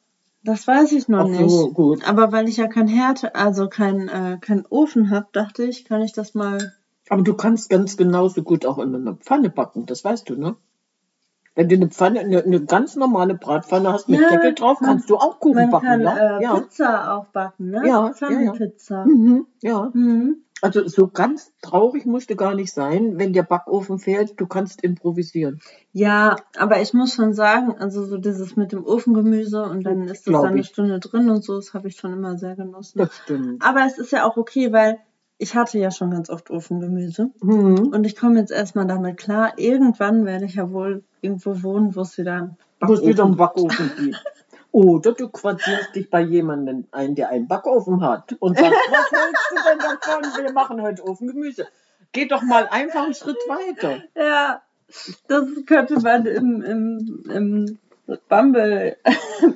Das 0.44 0.66
weiß 0.66 0.92
ich 0.92 1.08
noch 1.08 1.30
Ach 1.30 1.48
so, 1.48 1.66
nicht. 1.66 1.74
Gut. 1.74 2.08
Aber 2.08 2.30
weil 2.30 2.48
ich 2.48 2.58
ja 2.58 2.66
kein 2.66 2.86
Herd, 2.86 3.34
also 3.34 3.68
kein, 3.68 4.08
äh, 4.08 4.38
kein 4.40 4.66
Ofen 4.68 5.10
habe, 5.10 5.26
dachte 5.32 5.64
ich, 5.64 5.86
kann 5.86 6.02
ich 6.02 6.12
das 6.12 6.34
mal. 6.34 6.74
Aber 7.08 7.22
du 7.22 7.34
kannst 7.34 7.70
ganz 7.70 7.96
genauso 7.96 8.42
gut 8.42 8.66
auch 8.66 8.78
in 8.78 8.94
einer 8.94 9.14
Pfanne 9.14 9.48
backen, 9.48 9.86
das 9.86 10.04
weißt 10.04 10.28
du, 10.28 10.36
ne? 10.36 10.56
Wenn 11.54 11.68
du 11.68 11.76
eine 11.76 11.88
Pfanne, 11.88 12.20
eine, 12.20 12.42
eine 12.42 12.64
ganz 12.64 12.96
normale 12.96 13.34
Bratpfanne 13.34 13.92
hast 13.92 14.08
mit 14.08 14.20
ja, 14.20 14.28
Deckel 14.28 14.54
drauf, 14.54 14.80
man, 14.80 14.90
kannst 14.90 15.08
du 15.08 15.16
auch 15.16 15.38
Kuchen 15.38 15.54
man 15.54 15.70
backen. 15.70 15.86
Kann, 15.86 16.00
ja? 16.02 16.38
Äh, 16.38 16.42
ja. 16.42 16.54
Pizza 16.56 17.16
auch 17.16 17.26
backen, 17.26 17.70
ne? 17.70 17.86
Ja, 17.86 18.12
Pfannenpizza. 18.12 19.00
Ja, 19.00 19.04
mhm, 19.06 19.46
ja. 19.62 19.90
Mhm. 19.94 20.36
Also 20.64 20.88
so 20.88 21.08
ganz 21.08 21.52
traurig 21.60 22.06
musst 22.06 22.30
du 22.30 22.36
gar 22.36 22.54
nicht 22.54 22.72
sein, 22.72 23.18
wenn 23.18 23.34
der 23.34 23.42
Backofen 23.42 23.98
fehlt. 23.98 24.40
Du 24.40 24.46
kannst 24.46 24.82
improvisieren. 24.82 25.60
Ja, 25.92 26.36
aber 26.56 26.80
ich 26.80 26.94
muss 26.94 27.12
schon 27.12 27.34
sagen, 27.34 27.76
also 27.78 28.06
so 28.06 28.16
dieses 28.16 28.56
mit 28.56 28.72
dem 28.72 28.82
Ofengemüse 28.82 29.62
und 29.62 29.84
dann 29.84 30.04
ist 30.04 30.26
das 30.26 30.32
dann 30.32 30.46
eine 30.46 30.64
Stunde 30.64 31.00
drin 31.00 31.28
und 31.28 31.44
so, 31.44 31.56
das 31.56 31.74
habe 31.74 31.88
ich 31.88 31.96
schon 31.96 32.14
immer 32.14 32.38
sehr 32.38 32.56
genossen. 32.56 32.98
Das 32.98 33.14
stimmt. 33.14 33.62
Aber 33.62 33.84
es 33.86 33.98
ist 33.98 34.10
ja 34.10 34.26
auch 34.26 34.38
okay, 34.38 34.72
weil 34.72 34.96
ich 35.36 35.54
hatte 35.54 35.78
ja 35.78 35.90
schon 35.90 36.10
ganz 36.10 36.30
oft 36.30 36.48
Ofengemüse. 36.50 37.30
Mhm. 37.42 37.88
Und 37.88 38.04
ich 38.04 38.16
komme 38.16 38.40
jetzt 38.40 38.50
erstmal 38.50 38.86
damit 38.86 39.18
klar, 39.18 39.58
irgendwann 39.58 40.24
werde 40.24 40.46
ich 40.46 40.54
ja 40.54 40.72
wohl 40.72 41.04
irgendwo 41.20 41.62
wohnen, 41.62 41.94
wo 41.94 42.00
es 42.00 42.16
wieder 42.16 42.56
Wo 42.80 42.94
es 42.94 43.04
wieder 43.04 43.26
einen 43.26 43.36
Backofen 43.36 43.90
gibt. 43.98 44.24
Oder 44.74 45.12
du 45.12 45.28
quartierst 45.28 45.94
dich 45.94 46.10
bei 46.10 46.20
jemandem 46.20 46.88
ein, 46.90 47.14
der 47.14 47.28
einen 47.28 47.46
Backofen 47.46 48.04
hat 48.04 48.34
und 48.40 48.58
sagst, 48.58 48.72
was 48.90 49.10
hältst 49.12 49.50
du 49.52 49.56
denn 49.70 49.78
davon? 49.78 50.44
Wir 50.44 50.52
machen 50.52 50.82
heute 50.82 51.04
Ofengemüse. 51.04 51.68
Geh 52.10 52.26
doch 52.26 52.42
mal 52.42 52.66
einfach 52.68 53.04
einen 53.04 53.14
Schritt 53.14 53.38
weiter. 53.46 54.02
Ja, 54.16 54.62
das 55.28 55.46
könnte 55.66 56.00
man 56.00 56.26
im, 56.26 56.62
im, 56.62 57.24
im 57.30 57.78
Bumble 58.28 58.96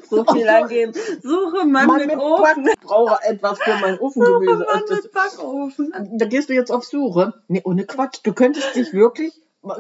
so 0.09 0.25
viel 0.33 0.49
angeben. 0.49 0.93
Suche 1.21 1.67
Mann, 1.67 1.89
Mann 1.89 1.99
mit, 1.99 2.07
mit 2.11 2.19
Ofen. 2.19 2.69
Ich 2.69 2.79
brauche 2.79 3.19
etwas 3.25 3.59
für 3.59 3.77
mein 3.81 3.99
Ofengemüse. 3.99 4.59
Suche 4.59 4.73
Mann 4.73 4.83
mit 4.89 5.13
Backofen. 5.13 5.93
Da 6.13 6.27
gehst 6.27 6.49
du 6.49 6.55
jetzt 6.55 6.71
auf 6.71 6.85
Suche. 6.85 7.35
Nee, 7.49 7.63
ohne 7.65 7.87
Quatsch. 7.87 8.21
Du 8.23 8.33
könntest 8.35 8.77
dich 8.77 8.93
wirklich 8.93 9.33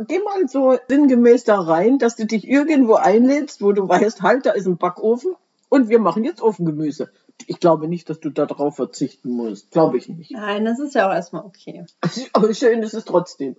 geh 0.06 0.20
mal 0.20 0.48
so 0.48 0.78
sinngemäß 0.88 1.44
da 1.44 1.60
rein, 1.60 1.98
dass 1.98 2.16
du 2.16 2.26
dich 2.26 2.46
irgendwo 2.46 2.94
einlädst, 2.94 3.62
wo 3.62 3.72
du 3.72 3.88
weißt, 3.88 4.22
halt, 4.22 4.46
da 4.46 4.52
ist 4.52 4.66
ein 4.66 4.76
Backofen 4.76 5.34
und 5.68 5.88
wir 5.88 5.98
machen 5.98 6.24
jetzt 6.24 6.42
Ofengemüse. 6.42 7.10
Ich 7.46 7.60
glaube 7.60 7.88
nicht, 7.88 8.10
dass 8.10 8.20
du 8.20 8.30
darauf 8.30 8.76
verzichten 8.76 9.30
musst. 9.30 9.70
Glaube 9.70 9.96
ich 9.96 10.08
nicht. 10.08 10.32
Nein, 10.32 10.64
das 10.64 10.80
ist 10.80 10.94
ja 10.94 11.08
auch 11.08 11.14
erstmal 11.14 11.44
okay. 11.44 11.86
Aber 12.32 12.52
schön 12.52 12.82
ist 12.82 12.94
es 12.94 13.04
trotzdem. 13.04 13.56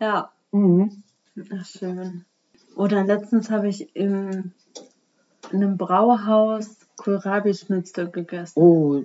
Ja. 0.00 0.32
Mhm. 0.50 1.02
Ach, 1.54 1.64
schön. 1.64 2.24
Oder 2.76 3.04
letztens 3.04 3.50
habe 3.50 3.68
ich 3.68 3.96
im, 3.96 4.52
in 5.50 5.62
einem 5.62 5.76
Brauhaus 5.78 6.76
Kohlrabi-Schnitzel 6.96 8.10
gegessen. 8.10 8.60
Oh. 8.60 9.02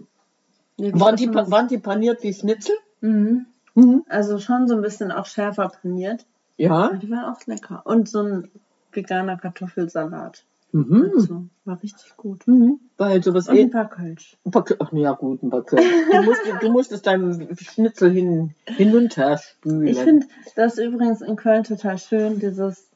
Waren 0.78 1.16
die, 1.16 1.34
waren 1.34 1.68
die 1.68 1.80
paniert 1.80 2.24
wie 2.24 2.34
Schnitzel? 2.34 2.76
Mhm. 3.02 3.48
mhm. 3.74 4.04
Also 4.08 4.40
schon 4.40 4.68
so 4.68 4.76
ein 4.76 4.82
bisschen 4.82 5.12
auch 5.12 5.26
schärfer 5.26 5.70
paniert. 5.70 6.26
Ja. 6.58 6.94
Die 6.94 7.10
waren 7.10 7.34
auch 7.34 7.46
lecker. 7.46 7.82
Und 7.86 8.10
so 8.10 8.22
ein 8.22 8.52
veganer 8.92 9.38
Kartoffelsalat. 9.38 10.44
Mhm. 10.72 11.12
Also, 11.16 11.44
war 11.66 11.82
richtig 11.82 12.18
gut. 12.18 12.46
Mhm. 12.48 12.80
Weil 12.98 13.24
sowas 13.24 13.48
Und 13.48 13.56
eh 13.56 13.62
ein 13.62 13.72
paar 13.72 13.90
Kölsch. 13.90 14.38
Ein 14.46 14.52
paar 14.52 14.66
Kölsch. 14.66 14.80
Ach 14.82 14.92
ja, 14.92 15.14
gut, 15.14 15.42
ein 15.44 15.50
paar 15.50 15.64
Kölsch. 15.64 15.86
Du, 16.12 16.22
musst, 16.24 16.42
du 16.62 16.72
musstest 16.72 17.08
deinem 17.08 17.56
Schnitzel 17.56 18.12
hin, 18.12 18.54
hinunterspülen. 18.66 19.88
Ich 19.88 20.00
finde 20.00 20.26
das 20.56 20.78
übrigens 20.78 21.22
in 21.22 21.36
Köln 21.36 21.64
total 21.64 21.98
schön, 21.98 22.40
dieses 22.40 22.88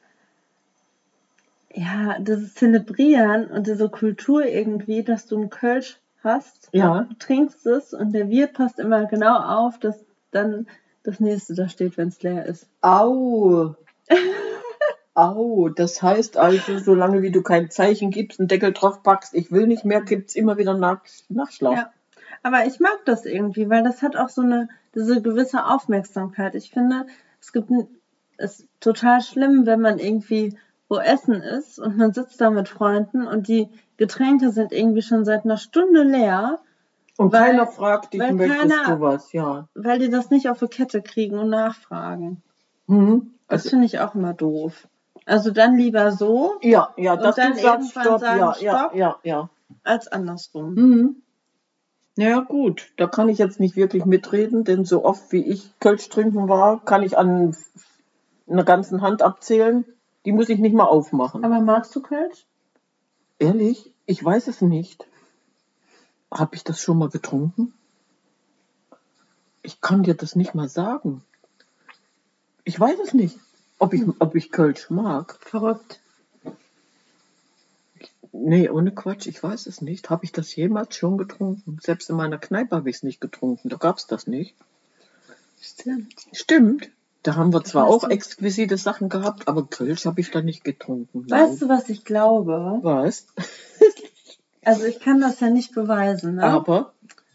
ja, 1.74 2.20
dieses 2.20 2.54
Zelebrieren 2.56 3.46
und 3.48 3.68
diese 3.68 3.90
Kultur 3.90 4.46
irgendwie, 4.46 5.04
dass 5.04 5.28
du 5.28 5.38
einen 5.38 5.50
Kölsch 5.50 5.98
hast, 6.24 6.70
ja. 6.72 7.04
du 7.04 7.14
trinkst 7.16 7.66
es 7.66 7.94
und 7.94 8.14
der 8.14 8.30
Wirt 8.30 8.54
passt 8.54 8.80
immer 8.80 9.06
genau 9.06 9.38
auf, 9.38 9.80
dass 9.80 9.98
dann 10.32 10.68
das 11.04 11.20
nächste 11.20 11.56
da 11.56 11.70
steht, 11.70 11.98
wenn 11.98 12.10
es 12.10 12.22
leer 12.22 12.46
ist. 12.46 12.68
Au! 12.82 13.76
Au, 15.14 15.70
das 15.70 16.02
heißt 16.02 16.38
also, 16.38 16.80
solange 16.80 17.22
wie 17.22 17.32
du 17.32 17.42
kein 17.42 17.70
Zeichen 17.70 18.12
gibst, 18.12 18.40
einen 18.40 18.48
Deckel 18.48 18.72
drauf 18.72 19.04
packst, 19.04 19.34
ich 19.34 19.52
will 19.52 19.68
nicht 19.68 19.84
mehr, 19.84 20.02
gibt 20.02 20.30
es 20.30 20.36
immer 20.36 20.58
wieder 20.58 20.74
Nach 20.74 21.02
Nachschlag. 21.30 21.76
Ja. 21.76 21.94
Aber 22.44 22.66
ich 22.66 22.80
mag 22.80 23.00
das 23.06 23.26
irgendwie, 23.26 23.70
weil 23.70 23.84
das 23.84 24.02
hat 24.02 24.16
auch 24.16 24.30
so 24.30 24.42
eine, 24.42 24.70
diese 24.96 25.22
gewisse 25.22 25.66
Aufmerksamkeit. 25.66 26.56
Ich 26.56 26.72
finde, 26.72 27.06
es 27.40 27.52
gibt, 27.52 27.70
es 28.38 28.62
ist 28.62 28.68
total 28.80 29.22
schlimm, 29.22 29.66
wenn 29.66 29.82
man 29.82 30.00
irgendwie 30.00 30.58
wo 30.92 30.98
Essen 30.98 31.42
ist 31.42 31.80
und 31.80 31.98
man 31.98 32.12
sitzt 32.12 32.42
da 32.42 32.50
mit 32.50 32.68
Freunden 32.68 33.26
und 33.26 33.48
die 33.48 33.70
Getränke 33.96 34.52
sind 34.52 34.74
irgendwie 34.74 35.02
schon 35.02 35.24
seit 35.24 35.46
einer 35.46 35.56
Stunde 35.56 36.04
leer. 36.04 36.60
Und 37.22 37.34
weil, 37.34 37.52
keiner 37.52 37.68
fragt 37.68 38.14
dich, 38.14 38.20
möchtest 38.20 38.60
keiner, 38.62 38.96
du 38.96 39.02
was, 39.02 39.32
ja. 39.32 39.68
Weil 39.76 40.00
die 40.00 40.10
das 40.10 40.32
nicht 40.32 40.50
auf 40.50 40.58
die 40.58 40.68
Kette 40.68 41.04
kriegen 41.04 41.38
und 41.38 41.50
nachfragen. 41.50 42.42
Mhm. 42.88 43.36
Das 43.48 43.62
also, 43.62 43.70
finde 43.70 43.86
ich 43.86 44.00
auch 44.00 44.16
immer 44.16 44.34
doof. 44.34 44.88
Also 45.28 45.52
dann 45.52 45.78
lieber 45.78 46.12
so. 46.12 46.54
Ja, 46.62 46.90
ja, 46.98 47.16
dass 47.16 47.36
dann 47.36 47.54
du 47.54 47.60
sagst, 47.60 47.92
stopp, 47.92 48.20
sagen, 48.20 48.40
ja, 48.40 48.54
stopp, 48.56 48.96
ja, 48.96 48.98
ja, 48.98 49.16
ja. 49.24 49.50
Als 49.84 50.08
andersrum. 50.08 50.74
Mhm. 50.74 51.16
Ja, 52.18 52.40
gut, 52.40 52.92
da 52.98 53.06
kann 53.06 53.30
ich 53.30 53.38
jetzt 53.38 53.60
nicht 53.60 53.76
wirklich 53.76 54.06
mitreden, 54.06 54.64
denn 54.64 54.84
so 54.84 55.06
oft 55.06 55.32
wie 55.32 55.46
ich 55.46 55.80
Kölsch 55.80 56.10
trinken 56.10 56.50
war, 56.50 56.84
kann 56.84 57.04
ich 57.04 57.20
an 57.20 57.56
einer 58.50 58.64
ganzen 58.64 59.02
Hand 59.02 59.22
abzählen. 59.22 59.86
Die 60.26 60.32
muss 60.32 60.50
ich 60.50 60.58
nicht 60.58 60.74
mal 60.74 60.86
aufmachen. 60.86 61.46
Aber 61.46 61.60
magst 61.62 61.96
du 61.96 62.02
Kölsch? 62.02 62.48
Ehrlich? 63.38 63.94
Ich 64.08 64.26
weiß 64.26 64.48
es 64.48 64.62
nicht. 64.62 65.08
Habe 66.32 66.56
ich 66.56 66.64
das 66.64 66.82
schon 66.82 66.98
mal 66.98 67.10
getrunken? 67.10 67.74
Ich 69.64 69.82
kann 69.82 70.04
dir 70.04 70.16
das 70.16 70.36
nicht 70.36 70.56
mal 70.56 70.70
sagen. 70.70 71.24
Ich 72.64 72.80
weiß 72.80 73.00
es 73.04 73.14
nicht, 73.14 73.38
ob 73.80 73.94
ich, 73.94 74.04
ob 74.20 74.36
ich 74.36 74.52
Kölsch 74.52 74.90
mag. 74.90 75.38
Verrückt. 75.42 76.00
Nee, 78.32 78.70
ohne 78.70 78.92
Quatsch, 78.92 79.28
ich 79.28 79.44
weiß 79.44 79.68
es 79.68 79.82
nicht. 79.82 80.10
Habe 80.10 80.24
ich 80.24 80.32
das 80.32 80.56
jemals 80.56 80.96
schon 80.96 81.18
getrunken? 81.18 81.78
Selbst 81.82 82.10
in 82.10 82.16
meiner 82.16 82.38
Kneipe 82.38 82.76
habe 82.76 82.90
ich 82.90 82.98
es 82.98 83.04
nicht 83.04 83.20
getrunken. 83.20 83.70
Da 83.70 83.76
gab 83.76 83.98
es 83.98 84.08
das 84.08 84.26
nicht. 84.26 84.56
Stimmt. 85.60 86.16
Stimmt. 86.32 86.90
Da 87.24 87.36
haben 87.36 87.54
wir 87.54 87.64
zwar 87.64 87.86
auch 87.86 88.10
exquisite 88.10 88.78
Sachen 88.78 89.10
gehabt, 89.10 89.48
aber 89.48 89.68
Kölsch 89.68 90.06
habe 90.06 90.22
ich 90.22 90.32
da 90.32 90.42
nicht 90.42 90.64
getrunken. 90.64 91.30
Weißt 91.30 91.62
du, 91.62 91.70
was 91.70 91.90
ich 91.90 92.04
glaube? 92.04 92.80
Was? 92.82 93.28
Also 94.64 94.86
ich 94.86 95.00
kann 95.00 95.20
das 95.22 95.40
ja 95.40 95.50
nicht 95.50 95.74
beweisen, 95.74 96.36
ne? 96.36 96.44
Aber? 96.44 96.94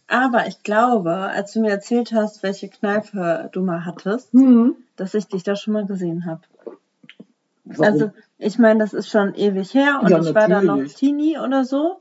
Aber 0.08 0.46
ich 0.46 0.62
glaube, 0.62 1.12
als 1.14 1.52
du 1.52 1.60
mir 1.60 1.70
erzählt 1.70 2.12
hast, 2.12 2.42
welche 2.42 2.68
Kneipe 2.68 3.48
du 3.52 3.62
mal 3.62 3.84
hattest, 3.84 4.32
mhm. 4.34 4.76
dass 4.94 5.14
ich 5.14 5.26
dich 5.26 5.42
da 5.42 5.56
schon 5.56 5.74
mal 5.74 5.86
gesehen 5.86 6.26
habe. 6.26 6.42
Also 7.78 8.12
ich 8.38 8.58
meine, 8.58 8.78
das 8.78 8.94
ist 8.94 9.08
schon 9.08 9.34
ewig 9.34 9.74
her 9.74 10.00
und 10.02 10.10
ja, 10.10 10.20
ich 10.20 10.34
war 10.34 10.48
da 10.48 10.62
noch 10.62 10.84
Teenie 10.84 11.38
oder 11.38 11.64
so. 11.64 12.00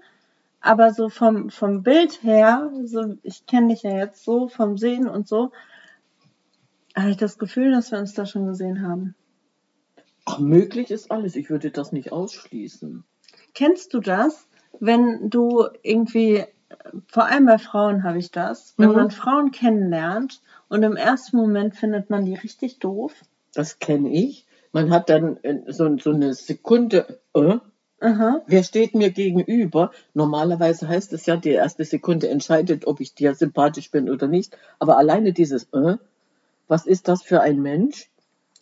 Aber 0.61 0.93
so 0.93 1.09
vom, 1.09 1.49
vom 1.49 1.83
Bild 1.83 2.23
her, 2.23 2.71
so, 2.85 3.17
ich 3.21 3.45
kenne 3.45 3.69
dich 3.69 3.83
ja 3.83 3.95
jetzt 3.97 4.23
so, 4.23 4.47
vom 4.47 4.77
Sehen 4.77 5.07
und 5.07 5.27
so, 5.27 5.51
habe 6.95 7.11
ich 7.11 7.17
das 7.17 7.37
Gefühl, 7.37 7.71
dass 7.71 7.91
wir 7.91 7.99
uns 7.99 8.13
da 8.13 8.25
schon 8.25 8.47
gesehen 8.47 8.87
haben. 8.87 9.15
Ach, 10.25 10.39
möglich 10.39 10.89
ist 10.89 11.11
alles. 11.11 11.35
Ich 11.35 11.49
würde 11.49 11.69
das 11.69 11.91
nicht 11.91 12.11
ausschließen. 12.11 13.03
Kennst 13.53 13.93
du 13.93 13.99
das, 13.99 14.47
wenn 14.79 15.29
du 15.29 15.65
irgendwie, 15.83 16.43
vor 17.07 17.25
allem 17.25 17.45
bei 17.45 17.57
Frauen 17.57 18.03
habe 18.03 18.17
ich 18.17 18.31
das, 18.31 18.73
wenn 18.77 18.89
mhm. 18.89 18.95
man 18.95 19.11
Frauen 19.11 19.51
kennenlernt 19.51 20.41
und 20.69 20.83
im 20.83 20.95
ersten 20.95 21.37
Moment 21.37 21.75
findet 21.75 22.09
man 22.09 22.25
die 22.25 22.35
richtig 22.35 22.79
doof? 22.79 23.13
Das 23.53 23.79
kenne 23.79 24.09
ich. 24.09 24.45
Man 24.71 24.91
hat 24.91 25.09
dann 25.09 25.37
äh, 25.43 25.71
so, 25.71 25.97
so 25.97 26.11
eine 26.11 26.33
Sekunde, 26.33 27.19
äh, 27.33 27.57
Aha. 28.01 28.41
Wer 28.45 28.63
steht 28.63 28.93
mir 28.93 29.09
gegenüber? 29.09 29.91
Normalerweise 30.13 30.87
heißt 30.87 31.13
es 31.13 31.25
ja, 31.25 31.37
die 31.37 31.51
erste 31.51 31.85
Sekunde 31.85 32.27
entscheidet, 32.27 32.85
ob 32.87 32.99
ich 32.99 33.15
dir 33.15 33.33
sympathisch 33.35 33.89
bin 33.89 34.09
oder 34.09 34.27
nicht. 34.27 34.55
Aber 34.79 34.97
alleine 34.97 35.31
dieses 35.31 35.63
äh, 35.71 35.97
was 36.67 36.85
ist 36.85 37.07
das 37.07 37.23
für 37.23 37.41
ein 37.41 37.61
Mensch? 37.61 38.09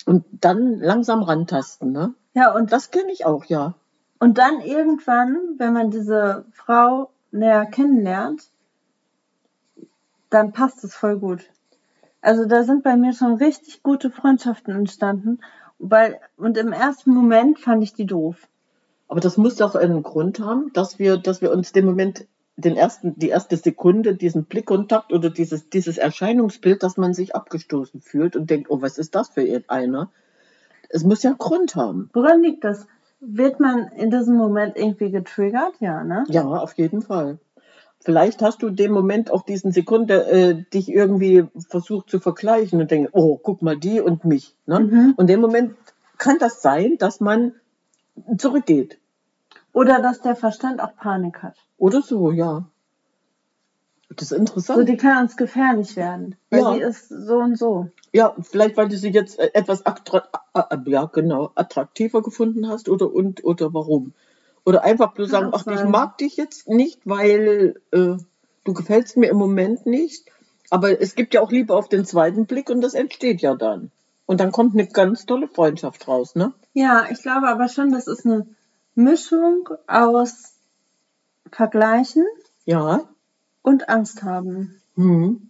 Und 0.05 0.25
dann 0.31 0.79
langsam 0.79 1.23
rantasten, 1.23 1.91
ne? 1.91 2.13
Ja, 2.33 2.53
und 2.53 2.71
das 2.71 2.91
kenne 2.91 3.11
ich 3.11 3.25
auch, 3.25 3.45
ja. 3.45 3.75
Und 4.23 4.37
dann 4.37 4.61
irgendwann, 4.61 5.35
wenn 5.57 5.73
man 5.73 5.91
diese 5.91 6.45
Frau 6.53 7.09
näher 7.31 7.65
kennenlernt, 7.65 8.47
dann 10.29 10.53
passt 10.53 10.81
es 10.85 10.95
voll 10.95 11.19
gut. 11.19 11.41
Also 12.21 12.45
da 12.45 12.63
sind 12.63 12.83
bei 12.83 12.95
mir 12.95 13.11
schon 13.11 13.33
richtig 13.33 13.83
gute 13.83 14.09
Freundschaften 14.09 14.73
entstanden, 14.73 15.41
weil 15.77 16.21
und 16.37 16.57
im 16.57 16.71
ersten 16.71 17.13
Moment 17.13 17.59
fand 17.59 17.83
ich 17.83 17.95
die 17.95 18.05
doof. 18.05 18.47
Aber 19.09 19.19
das 19.19 19.35
muss 19.35 19.57
doch 19.57 19.75
einen 19.75 20.03
Grund 20.03 20.39
haben, 20.39 20.71
dass 20.71 20.99
wir, 20.99 21.17
dass 21.17 21.41
wir 21.41 21.51
uns 21.51 21.73
dem 21.73 21.83
Moment 21.83 22.25
den 22.55 22.77
ersten, 22.77 23.19
die 23.19 23.27
erste 23.27 23.57
Sekunde, 23.57 24.15
diesen 24.15 24.45
Blickkontakt 24.45 25.11
oder 25.11 25.31
dieses, 25.31 25.69
dieses 25.69 25.97
Erscheinungsbild, 25.97 26.81
dass 26.81 26.95
man 26.95 27.13
sich 27.13 27.35
abgestoßen 27.35 27.99
fühlt 27.99 28.37
und 28.37 28.49
denkt, 28.49 28.69
oh, 28.69 28.81
was 28.81 28.97
ist 28.97 29.15
das 29.15 29.31
für 29.31 29.63
einer? 29.67 30.11
Es 30.87 31.03
muss 31.03 31.23
ja 31.23 31.31
einen 31.31 31.39
Grund 31.39 31.75
haben. 31.75 32.09
Woran 32.13 32.41
liegt 32.41 32.63
das? 32.63 32.87
Wird 33.25 33.59
man 33.59 33.87
in 33.95 34.11
diesem 34.11 34.35
Moment 34.35 34.75
irgendwie 34.75 35.09
getriggert? 35.09 35.73
Ja, 35.79 36.03
ne? 36.03 36.25
Ja, 36.27 36.43
auf 36.45 36.73
jeden 36.77 37.01
Fall. 37.01 37.39
Vielleicht 37.99 38.41
hast 38.41 38.61
du 38.61 38.67
in 38.67 38.75
dem 38.75 38.91
Moment 38.91 39.31
auch 39.31 39.43
diesen 39.43 39.71
Sekunde 39.71 40.25
äh, 40.27 40.63
dich 40.73 40.89
irgendwie 40.89 41.45
versucht 41.69 42.09
zu 42.09 42.19
vergleichen 42.19 42.81
und 42.81 42.91
denkst, 42.91 43.11
oh, 43.13 43.39
guck 43.41 43.61
mal 43.61 43.77
die 43.77 44.01
und 44.01 44.25
mich. 44.25 44.57
Ne? 44.65 44.81
Mhm. 44.81 45.13
Und 45.15 45.21
in 45.21 45.27
dem 45.27 45.41
Moment 45.41 45.75
kann 46.17 46.37
das 46.37 46.61
sein, 46.61 46.97
dass 46.97 47.21
man 47.21 47.53
zurückgeht. 48.37 48.99
Oder 49.71 50.01
dass 50.01 50.21
der 50.21 50.35
Verstand 50.35 50.81
auch 50.81 50.95
Panik 50.97 51.41
hat. 51.41 51.55
Oder 51.77 52.01
so, 52.01 52.31
ja. 52.31 52.65
Das 54.15 54.31
ist 54.31 54.37
interessant. 54.37 54.79
So, 54.79 54.85
die 54.85 54.97
kann 54.97 55.23
uns 55.23 55.37
gefährlich 55.37 55.95
werden. 55.95 56.35
Weil 56.49 56.59
ja. 56.59 56.73
die 56.73 56.81
ist 56.81 57.09
so 57.09 57.37
und 57.37 57.57
so. 57.57 57.89
Ja, 58.11 58.35
vielleicht 58.41 58.77
weil 58.77 58.89
du 58.89 58.97
sie 58.97 59.09
jetzt 59.09 59.39
äh, 59.39 59.51
etwas 59.53 59.81
äh, 59.81 60.77
ja, 60.85 61.05
genau, 61.05 61.51
attraktiver 61.55 62.21
gefunden 62.21 62.67
hast 62.67 62.89
oder 62.89 63.13
und 63.13 63.43
oder 63.43 63.73
warum. 63.73 64.13
Oder 64.65 64.83
einfach 64.83 65.13
bloß 65.13 65.29
sagen, 65.29 65.51
ach, 65.53 65.65
ich 65.67 65.83
mag 65.83 66.17
dich 66.17 66.37
jetzt 66.37 66.69
nicht, 66.69 67.01
weil 67.05 67.81
äh, 67.91 68.15
du 68.63 68.73
gefällst 68.73 69.17
mir 69.17 69.29
im 69.29 69.37
Moment 69.37 69.85
nicht. 69.85 70.25
Aber 70.69 70.99
es 71.01 71.15
gibt 71.15 71.33
ja 71.33 71.41
auch 71.41 71.51
Liebe 71.51 71.75
auf 71.75 71.89
den 71.89 72.05
zweiten 72.05 72.45
Blick 72.45 72.69
und 72.69 72.81
das 72.81 72.93
entsteht 72.93 73.41
ja 73.41 73.55
dann. 73.55 73.91
Und 74.25 74.39
dann 74.39 74.51
kommt 74.51 74.73
eine 74.73 74.87
ganz 74.87 75.25
tolle 75.25 75.47
Freundschaft 75.47 76.07
raus, 76.07 76.35
ne? 76.35 76.53
Ja, 76.73 77.05
ich 77.11 77.21
glaube 77.21 77.47
aber 77.47 77.67
schon, 77.67 77.91
das 77.91 78.07
ist 78.07 78.25
eine 78.25 78.47
Mischung 78.95 79.69
aus 79.85 80.53
Vergleichen 81.51 82.25
Ja. 82.65 83.01
Und 83.63 83.89
Angst 83.89 84.21
haben. 84.21 84.79
Mhm. 84.95 85.49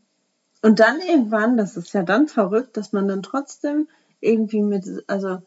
Und 0.62 0.80
dann 0.80 1.00
irgendwann, 1.02 1.58
das 1.58 1.76
ist 1.76 1.94
ja 1.94 2.04
dann 2.04 2.28
verrückt, 2.28 2.78
dass 2.78 2.94
man 2.94 3.10
dann 3.10 3.22
trotzdem 3.22 3.90
irgendwie 4.22 4.62
mit, 4.62 5.04
also 5.08 5.40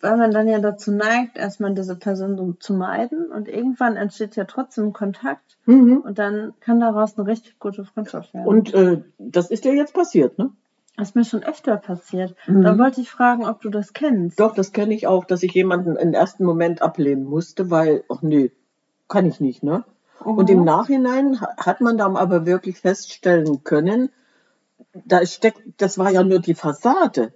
weil 0.00 0.16
man 0.16 0.30
dann 0.30 0.48
ja 0.48 0.58
dazu 0.60 0.92
neigt, 0.92 1.36
erstmal 1.36 1.74
diese 1.74 1.96
Person 1.96 2.56
zu 2.60 2.72
meiden 2.72 3.26
und 3.32 3.48
irgendwann 3.48 3.96
entsteht 3.96 4.36
ja 4.36 4.44
trotzdem 4.44 4.92
Kontakt 4.92 5.58
mhm. 5.66 5.98
und 5.98 6.18
dann 6.18 6.54
kann 6.60 6.80
daraus 6.80 7.18
eine 7.18 7.26
richtig 7.26 7.58
gute 7.58 7.84
Freundschaft 7.84 8.32
werden. 8.32 8.46
Und 8.46 8.72
äh, 8.74 9.02
das 9.18 9.50
ist 9.50 9.64
ja 9.64 9.72
jetzt 9.72 9.94
passiert, 9.94 10.38
ne? 10.38 10.50
Das 10.96 11.10
ist 11.10 11.14
mir 11.14 11.24
schon 11.24 11.44
öfter 11.44 11.76
passiert. 11.76 12.34
Mhm. 12.46 12.62
Da 12.62 12.76
wollte 12.78 13.00
ich 13.00 13.10
fragen, 13.10 13.44
ob 13.44 13.60
du 13.60 13.70
das 13.70 13.92
kennst. 13.92 14.40
Doch, 14.40 14.54
das 14.54 14.72
kenne 14.72 14.94
ich 14.94 15.06
auch, 15.06 15.24
dass 15.24 15.42
ich 15.44 15.52
jemanden 15.52 15.96
im 15.96 16.12
ersten 16.12 16.44
Moment 16.44 16.82
ablehnen 16.82 17.24
musste, 17.24 17.70
weil, 17.70 18.02
ach 18.08 18.22
nee, 18.22 18.50
kann 19.08 19.26
ich 19.26 19.40
nicht, 19.40 19.62
ne? 19.62 19.84
Mhm. 20.24 20.32
Und 20.32 20.50
im 20.50 20.64
Nachhinein 20.64 21.40
hat 21.40 21.80
man 21.80 21.98
dann 21.98 22.16
aber 22.16 22.46
wirklich 22.46 22.80
feststellen 22.80 23.64
können, 23.64 24.10
da 24.92 25.24
steckt, 25.26 25.60
das 25.78 25.98
war 25.98 26.10
ja 26.10 26.22
nur 26.22 26.40
die 26.40 26.54
Fassade 26.54 27.32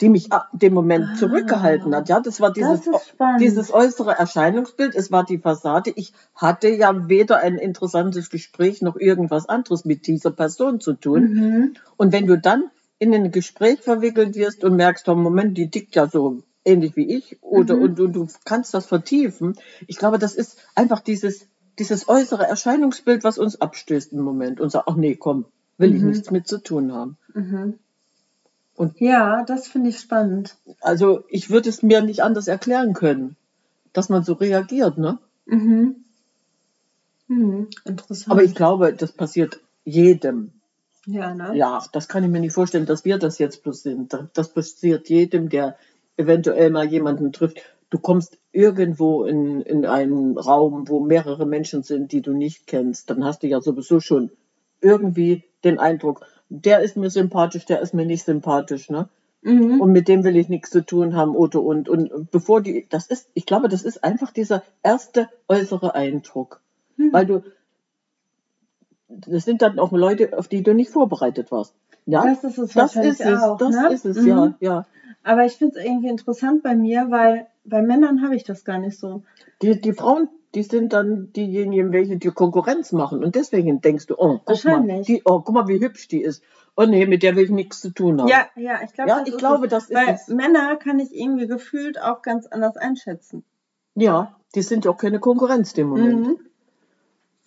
die 0.00 0.08
mich 0.08 0.32
ab 0.32 0.48
dem 0.52 0.74
Moment 0.74 1.06
ah, 1.08 1.14
zurückgehalten 1.16 1.94
hat. 1.94 2.08
Ja, 2.08 2.20
das 2.20 2.40
war 2.40 2.52
dieses, 2.52 2.82
das 2.82 3.14
dieses 3.40 3.72
äußere 3.72 4.12
Erscheinungsbild, 4.12 4.94
es 4.94 5.10
war 5.10 5.24
die 5.24 5.38
Fassade. 5.38 5.92
Ich 5.94 6.12
hatte 6.34 6.68
ja 6.68 7.08
weder 7.08 7.38
ein 7.38 7.58
interessantes 7.58 8.30
Gespräch 8.30 8.80
noch 8.80 8.96
irgendwas 8.96 9.48
anderes 9.48 9.84
mit 9.84 10.06
dieser 10.06 10.30
Person 10.30 10.80
zu 10.80 10.94
tun. 10.94 11.22
Mhm. 11.22 11.74
Und 11.96 12.12
wenn 12.12 12.26
du 12.26 12.38
dann 12.38 12.70
in 12.98 13.14
ein 13.14 13.30
Gespräch 13.30 13.80
verwickelt 13.80 14.36
wirst 14.36 14.64
und 14.64 14.76
merkst, 14.76 15.08
oh 15.08 15.14
Moment, 15.14 15.58
die 15.58 15.70
tickt 15.70 15.96
ja 15.96 16.06
so 16.06 16.42
ähnlich 16.64 16.96
wie 16.96 17.16
ich, 17.16 17.42
oder 17.42 17.76
mhm. 17.76 17.82
und, 17.82 18.00
und 18.00 18.12
du 18.12 18.28
kannst 18.44 18.74
das 18.74 18.86
vertiefen. 18.86 19.56
Ich 19.86 19.96
glaube, 19.96 20.18
das 20.18 20.34
ist 20.34 20.58
einfach 20.74 21.00
dieses, 21.00 21.46
dieses 21.78 22.08
äußere 22.08 22.46
Erscheinungsbild, 22.46 23.24
was 23.24 23.38
uns 23.38 23.60
abstößt 23.60 24.12
im 24.12 24.20
Moment 24.20 24.60
und 24.60 24.70
sagt, 24.70 24.88
ach 24.88 24.96
nee, 24.96 25.14
komm, 25.14 25.46
will 25.76 25.94
ich 25.94 26.02
mhm. 26.02 26.10
nichts 26.10 26.30
mit 26.30 26.48
zu 26.48 26.58
tun 26.62 26.92
haben. 26.92 27.16
Mhm. 27.34 27.78
Und 28.74 29.00
ja, 29.00 29.44
das 29.44 29.66
finde 29.66 29.90
ich 29.90 29.98
spannend. 29.98 30.56
Also 30.80 31.24
ich 31.28 31.50
würde 31.50 31.68
es 31.68 31.82
mir 31.82 32.00
nicht 32.02 32.22
anders 32.22 32.46
erklären 32.46 32.94
können, 32.94 33.36
dass 33.92 34.08
man 34.08 34.22
so 34.22 34.34
reagiert, 34.34 34.98
ne? 34.98 35.18
Mhm. 35.46 36.04
Mhm, 37.26 37.68
interessant. 37.84 38.30
Aber 38.30 38.42
ich 38.42 38.54
glaube, 38.54 38.92
das 38.94 39.12
passiert 39.12 39.60
jedem. 39.84 40.52
Ja, 41.06 41.34
ne? 41.34 41.56
Ja, 41.56 41.82
das 41.92 42.08
kann 42.08 42.24
ich 42.24 42.30
mir 42.30 42.40
nicht 42.40 42.52
vorstellen, 42.52 42.86
dass 42.86 43.04
wir 43.04 43.18
das 43.18 43.38
jetzt 43.38 43.62
bloß 43.62 43.82
sind. 43.82 44.16
Das 44.34 44.52
passiert 44.52 45.08
jedem, 45.08 45.48
der 45.48 45.76
eventuell 46.16 46.70
mal 46.70 46.86
jemanden 46.86 47.32
trifft. 47.32 47.60
Du 47.90 47.98
kommst 47.98 48.38
irgendwo 48.52 49.24
in, 49.24 49.62
in 49.62 49.86
einen 49.86 50.36
Raum, 50.36 50.88
wo 50.88 51.00
mehrere 51.00 51.46
Menschen 51.46 51.82
sind, 51.82 52.12
die 52.12 52.20
du 52.20 52.32
nicht 52.32 52.66
kennst. 52.66 53.08
Dann 53.08 53.24
hast 53.24 53.42
du 53.42 53.46
ja 53.46 53.60
sowieso 53.60 54.00
schon 54.00 54.30
irgendwie 54.80 55.44
den 55.64 55.78
Eindruck, 55.78 56.26
der 56.48 56.80
ist 56.80 56.96
mir 56.96 57.10
sympathisch, 57.10 57.66
der 57.66 57.80
ist 57.80 57.94
mir 57.94 58.06
nicht 58.06 58.24
sympathisch, 58.24 58.90
ne? 58.90 59.08
Mhm. 59.42 59.80
Und 59.80 59.92
mit 59.92 60.08
dem 60.08 60.24
will 60.24 60.36
ich 60.36 60.48
nichts 60.48 60.70
zu 60.70 60.84
tun 60.84 61.14
haben, 61.14 61.36
oder 61.36 61.62
und. 61.62 61.88
Und 61.88 62.30
bevor 62.30 62.60
die, 62.60 62.86
das 62.88 63.06
ist, 63.06 63.28
ich 63.34 63.46
glaube, 63.46 63.68
das 63.68 63.82
ist 63.82 64.02
einfach 64.02 64.32
dieser 64.32 64.62
erste 64.82 65.28
äußere 65.48 65.94
Eindruck. 65.94 66.60
Mhm. 66.96 67.12
Weil 67.12 67.26
du, 67.26 67.42
das 69.08 69.44
sind 69.44 69.62
dann 69.62 69.78
auch 69.78 69.92
Leute, 69.92 70.36
auf 70.36 70.48
die 70.48 70.62
du 70.62 70.74
nicht 70.74 70.90
vorbereitet 70.90 71.52
warst. 71.52 71.74
Ja, 72.06 72.24
das 72.24 72.42
ist 72.42 72.58
es 72.58 72.72
das 72.72 72.96
ist 72.96 73.20
es, 73.20 73.42
auch, 73.42 73.58
das 73.58 73.74
ne? 73.74 73.92
ist 73.92 74.04
es, 74.06 74.16
mhm. 74.16 74.26
ja, 74.28 74.54
ja. 74.60 74.86
Aber 75.22 75.44
ich 75.44 75.54
finde 75.54 75.78
es 75.78 75.84
irgendwie 75.84 76.08
interessant 76.08 76.62
bei 76.62 76.74
mir, 76.74 77.10
weil 77.10 77.46
bei 77.64 77.82
Männern 77.82 78.22
habe 78.22 78.36
ich 78.36 78.44
das 78.44 78.64
gar 78.64 78.78
nicht 78.78 78.98
so. 78.98 79.22
Die, 79.62 79.80
die 79.80 79.92
Frauen 79.92 80.28
die 80.54 80.62
sind 80.62 80.92
dann 80.92 81.32
diejenigen, 81.32 81.92
welche 81.92 82.16
die 82.16 82.30
Konkurrenz 82.30 82.92
machen. 82.92 83.22
Und 83.22 83.34
deswegen 83.34 83.80
denkst 83.80 84.06
du, 84.06 84.14
oh, 84.16 84.40
guck 84.44 84.64
mal, 84.64 85.02
die, 85.02 85.22
oh, 85.24 85.40
guck 85.40 85.54
mal, 85.54 85.68
wie 85.68 85.80
hübsch 85.80 86.08
die 86.08 86.22
ist. 86.22 86.42
Oh 86.76 86.84
nee, 86.84 87.06
mit 87.06 87.22
der 87.22 87.36
will 87.36 87.44
ich 87.44 87.50
nichts 87.50 87.80
zu 87.80 87.90
tun 87.90 88.20
haben. 88.20 88.28
Ja, 88.28 88.48
ja, 88.56 88.80
ich, 88.82 88.92
glaub, 88.92 89.08
ja, 89.08 89.24
ich 89.26 89.36
glaube, 89.36 89.66
es. 89.66 89.70
das 89.70 89.84
ist 89.84 89.94
Weil 89.94 90.14
es. 90.14 90.28
Männer 90.28 90.76
kann 90.76 91.00
ich 91.00 91.14
irgendwie 91.14 91.46
gefühlt 91.46 92.00
auch 92.00 92.22
ganz 92.22 92.46
anders 92.46 92.76
einschätzen. 92.76 93.44
Ja, 93.94 94.36
die 94.54 94.62
sind 94.62 94.84
ja 94.84 94.92
auch 94.92 94.96
keine 94.96 95.20
Konkurrenz 95.20 95.72
im 95.74 95.88
Moment. 95.88 96.26
Mhm. 96.26 96.38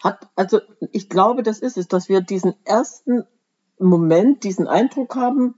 Hat, 0.04 0.30
also 0.36 0.60
ich 0.92 1.10
glaube, 1.10 1.44
das 1.44 1.60
ist 1.60 1.78
es, 1.78 1.88
dass 1.88 2.10
wir 2.10 2.22
diesen 2.22 2.56
ersten 2.66 3.24
Moment, 3.80 4.44
diesen 4.44 4.68
Eindruck 4.68 5.16
haben, 5.16 5.56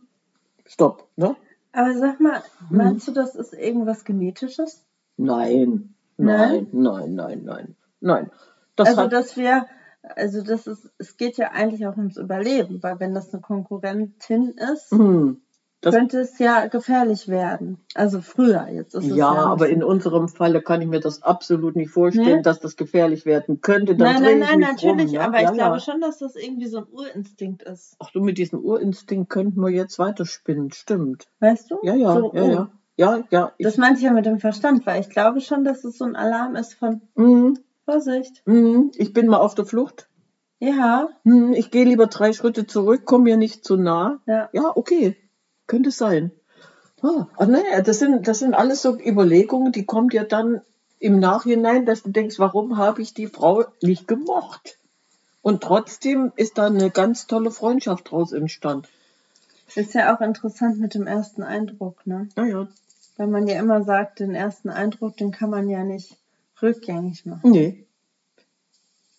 stopp, 0.66 1.08
ne? 1.16 1.36
Aber 1.74 1.94
sag 1.96 2.20
mal, 2.20 2.42
mhm. 2.70 2.78
meinst 2.78 3.08
du, 3.08 3.12
das 3.12 3.36
ist 3.36 3.54
irgendwas 3.54 4.06
Genetisches? 4.06 4.86
Nein. 5.18 5.96
Nein, 6.18 6.68
nein, 6.72 7.16
nein, 7.16 7.44
nein, 7.44 7.76
nein. 8.00 8.32
Das 8.76 8.90
also, 8.90 9.02
hat, 9.02 9.14
dass 9.14 9.36
wir, 9.36 9.66
also 10.04 10.44
das 10.44 10.68
ist, 10.68 10.92
es 10.98 11.18
geht 11.18 11.38
ja 11.38 11.52
eigentlich 11.52 11.86
auch 11.88 11.98
ums 11.98 12.18
Überleben, 12.18 12.82
weil 12.84 13.00
wenn 13.00 13.14
das 13.14 13.34
eine 13.34 13.42
Konkurrentin 13.42 14.56
ist, 14.74 14.94
mhm. 14.94 15.42
Das 15.84 15.94
könnte 15.94 16.22
es 16.22 16.40
ja 16.40 16.68
gefährlich 16.68 17.28
werden. 17.28 17.78
Also 17.94 18.22
früher 18.22 18.70
jetzt 18.70 18.96
ist 18.96 19.04
es 19.04 19.10
ja. 19.10 19.34
Ja, 19.34 19.46
aber 19.46 19.68
in 19.68 19.84
unserem 19.84 20.30
Falle 20.30 20.62
kann 20.62 20.82
ich 20.82 20.88
mir 20.88 21.02
das 21.02 21.24
absolut 21.24 21.76
nicht 21.76 21.92
vorstellen, 21.92 22.38
nee? 22.38 22.42
dass 22.42 22.62
das 22.62 22.78
gefährlich 22.78 23.26
werden 23.26 23.60
könnte. 23.60 23.96
Dann 23.98 24.14
nein, 24.14 24.24
nein, 24.24 24.40
nein, 24.40 24.60
natürlich. 24.60 25.08
Rum, 25.08 25.14
ja? 25.14 25.26
Aber 25.26 25.42
ja, 25.42 25.52
ich 25.52 25.58
ja. 25.58 25.68
glaube 25.68 25.82
schon, 25.82 26.00
dass 26.00 26.20
das 26.20 26.38
irgendwie 26.38 26.68
so 26.68 26.78
ein 26.78 26.88
Urinstinkt 26.90 27.64
ist. 27.64 27.98
Ach 28.00 28.10
du, 28.12 28.22
mit 28.22 28.38
diesem 28.38 28.64
Urinstinkt 28.64 29.30
könnten 29.30 29.60
wir 29.60 29.72
jetzt 29.72 30.00
weiterspinnen. 30.00 30.72
Stimmt. 30.72 31.28
Weißt 31.42 31.70
du? 31.70 31.80
Ja, 31.84 31.96
ja, 31.96 32.14
so, 32.14 32.34
ja, 32.34 32.44
oh. 32.44 32.52
ja. 32.52 32.72
Ja, 32.96 33.24
ja. 33.32 33.52
Das 33.60 33.78
meinte 33.78 33.98
ich 33.98 34.06
ja 34.06 34.14
mit 34.14 34.26
dem 34.26 34.40
Verstand, 34.40 34.86
weil 34.86 35.02
ich 35.02 35.10
glaube 35.10 35.42
schon, 35.42 35.66
dass 35.66 35.84
es 35.84 35.98
so 35.98 36.06
ein 36.06 36.16
Alarm 36.16 36.56
ist 36.56 36.76
von 36.76 37.02
mhm. 37.16 37.58
Vorsicht. 37.86 38.44
Mhm. 38.46 38.92
Ich 38.96 39.14
bin 39.14 39.28
mal 39.28 39.40
auf 39.40 39.56
der 39.56 39.66
Flucht. 39.66 40.08
Ja. 40.60 41.10
Mhm. 41.24 41.54
Ich 41.54 41.72
gehe 41.72 41.86
lieber 41.86 42.08
drei 42.08 42.32
Schritte 42.32 42.66
zurück, 42.68 43.04
komme 43.06 43.26
mir 43.26 43.38
nicht 43.38 43.66
zu 43.66 43.76
nah. 43.76 44.22
Ja. 44.26 44.50
Ja, 44.54 44.72
okay. 44.76 45.18
Könnte 45.74 45.92
sein. 45.92 46.32
Ah, 47.02 47.26
naja, 47.46 47.82
das 47.82 47.98
sind, 47.98 48.28
das 48.28 48.40
sind 48.40 48.54
alles 48.54 48.84
so 48.84 48.96
Überlegungen, 48.96 49.72
die 49.72 49.86
kommen 49.86 50.10
dir 50.10 50.24
dann 50.24 50.62
im 51.00 51.20
Nachhinein, 51.20 51.88
dass 51.88 52.04
du 52.04 52.12
denkst, 52.12 52.38
warum 52.38 52.78
habe 52.78 53.02
ich 53.02 53.16
die 53.16 53.26
Frau 53.26 53.66
nicht 53.82 54.08
gemocht? 54.08 54.78
Und 55.42 55.64
trotzdem 55.64 56.32
ist 56.36 56.60
da 56.60 56.68
eine 56.68 56.92
ganz 56.92 57.26
tolle 57.26 57.50
Freundschaft 57.50 58.12
draus 58.12 58.32
entstanden. 58.32 58.88
Ist 59.76 59.96
ja 59.96 60.16
auch 60.16 60.22
interessant 60.22 60.80
mit 60.80 60.94
dem 60.94 61.08
ersten 61.08 61.42
Eindruck, 61.42 62.06
ne? 62.06 62.30
Ja, 62.38 62.46
ja. 62.46 62.68
Weil 63.18 63.28
man 63.28 63.48
ja 63.48 63.60
immer 63.60 63.84
sagt, 63.84 64.20
den 64.20 64.36
ersten 64.36 64.70
Eindruck, 64.70 65.18
den 65.18 65.32
kann 65.32 65.50
man 65.50 65.70
ja 65.70 65.84
nicht 65.84 66.16
rückgängig 66.62 67.26
machen. 67.26 67.50
Nee. 67.50 67.84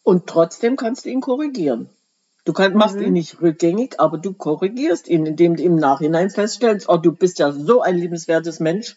Und 0.04 0.28
trotzdem 0.28 0.76
kannst 0.76 1.04
du 1.04 1.10
ihn 1.10 1.20
korrigieren. 1.20 1.88
Du 2.44 2.52
kann, 2.52 2.74
machst 2.74 2.96
mhm. 2.96 3.04
ihn 3.04 3.12
nicht 3.14 3.40
rückgängig, 3.40 3.98
aber 3.98 4.18
du 4.18 4.34
korrigierst 4.34 5.08
ihn, 5.08 5.24
indem 5.24 5.56
du 5.56 5.62
im 5.62 5.76
Nachhinein 5.76 6.28
feststellst, 6.28 6.88
oh, 6.88 6.98
du 6.98 7.12
bist 7.12 7.38
ja 7.38 7.52
so 7.52 7.80
ein 7.80 7.96
liebenswertes 7.96 8.60
Mensch. 8.60 8.96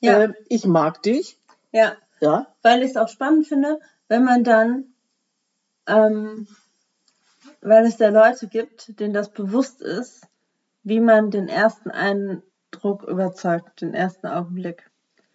Ja. 0.00 0.22
Äh, 0.22 0.32
ich 0.48 0.64
mag 0.64 1.02
dich. 1.02 1.36
Ja. 1.72 1.96
Ja. 2.20 2.46
Weil 2.62 2.82
ich 2.82 2.90
es 2.90 2.96
auch 2.96 3.08
spannend 3.08 3.46
finde, 3.46 3.80
wenn 4.08 4.24
man 4.24 4.44
dann, 4.44 4.84
ähm, 5.86 6.46
weil 7.60 7.84
es 7.84 7.98
da 7.98 8.08
Leute 8.08 8.46
gibt, 8.46 8.98
denen 8.98 9.12
das 9.12 9.30
bewusst 9.30 9.82
ist, 9.82 10.26
wie 10.84 11.00
man 11.00 11.30
den 11.30 11.48
ersten 11.48 11.90
Eindruck 11.90 13.02
überzeugt, 13.02 13.82
den 13.82 13.92
ersten 13.92 14.26
Augenblick. 14.26 14.90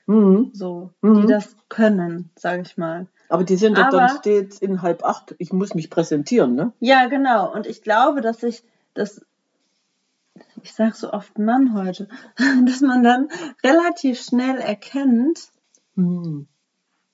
Mhm. 0.10 0.50
So, 0.54 0.89
mhm. 1.02 1.22
die 1.22 1.28
das 1.28 1.56
können, 1.69 2.32
sage 2.36 2.63
ich 2.63 2.78
mal. 2.78 3.06
Aber 3.30 3.43
die 3.43 3.58
sind 3.58 3.78
doch 3.78 3.91
dann 3.91 4.10
stets 4.17 4.58
in 4.58 4.82
halb 4.82 5.04
acht. 5.04 5.36
Ich 5.38 5.54
muss 5.54 5.76
mich 5.76 5.91
präsentieren, 5.91 6.56
ne? 6.56 6.74
Ja, 6.80 7.06
genau. 7.06 7.54
Und 7.54 7.67
ich 7.67 7.84
glaube, 7.84 8.22
dass 8.22 8.41
ich 8.41 8.63
das, 8.95 9.24
ich 10.63 10.74
sage 10.74 10.95
so 10.95 11.13
oft 11.13 11.38
Mann 11.38 11.76
heute, 11.76 12.08
dass 12.65 12.82
man 12.82 13.04
dann 13.04 13.30
relativ 13.63 14.19
schnell 14.19 14.58
erkennt, 14.58 15.50
mhm. 15.93 16.48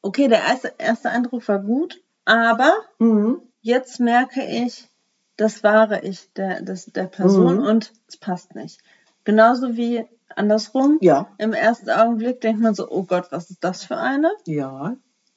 okay, 0.01 0.29
der 0.29 0.45
erste, 0.45 0.73
erste 0.77 1.09
Eindruck 1.09 1.45
war 1.49 1.59
gut, 1.59 2.01
aber 2.23 2.71
mhm. 2.99 3.41
jetzt 3.59 3.99
merke 3.99 4.41
ich, 4.41 4.87
das 5.35 5.65
wahre 5.65 5.99
Ich 6.03 6.31
der, 6.31 6.61
des, 6.61 6.85
der 6.85 7.07
Person 7.07 7.57
mhm. 7.57 7.65
und 7.65 7.91
es 8.07 8.15
passt 8.15 8.55
nicht. 8.55 8.79
Genauso 9.25 9.75
wie 9.75 10.05
andersrum. 10.35 10.97
Ja. 11.01 11.29
Im 11.37 11.53
ersten 11.53 11.89
Augenblick 11.89 12.41
denkt 12.41 12.61
man 12.61 12.75
so, 12.75 12.89
oh 12.89 13.03
Gott, 13.03 13.27
was 13.31 13.49
ist 13.49 13.63
das 13.63 13.83
für 13.83 13.97
eine? 13.97 14.31
Ja. 14.45 14.95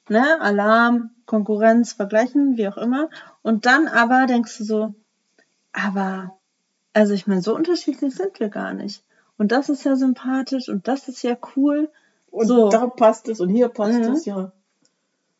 Ne? 0.09 0.41
Alarm, 0.41 1.11
Konkurrenz, 1.25 1.93
Vergleichen, 1.93 2.57
wie 2.57 2.67
auch 2.67 2.77
immer. 2.77 3.09
Und 3.41 3.65
dann 3.65 3.87
aber 3.87 4.25
denkst 4.25 4.57
du 4.57 4.63
so, 4.63 4.93
aber, 5.71 6.37
also 6.93 7.13
ich 7.13 7.27
meine, 7.27 7.41
so 7.41 7.55
unterschiedlich 7.55 8.15
sind 8.15 8.39
wir 8.39 8.49
gar 8.49 8.73
nicht. 8.73 9.03
Und 9.37 9.51
das 9.51 9.69
ist 9.69 9.85
ja 9.85 9.95
sympathisch 9.95 10.67
und 10.67 10.87
das 10.87 11.07
ist 11.07 11.23
ja 11.23 11.37
cool. 11.55 11.89
Und 12.31 12.47
so. 12.47 12.69
da 12.69 12.87
passt 12.87 13.29
es 13.29 13.39
und 13.39 13.49
hier 13.49 13.69
passt 13.69 13.99
mhm. 13.99 14.11
es, 14.11 14.25
ja. 14.25 14.51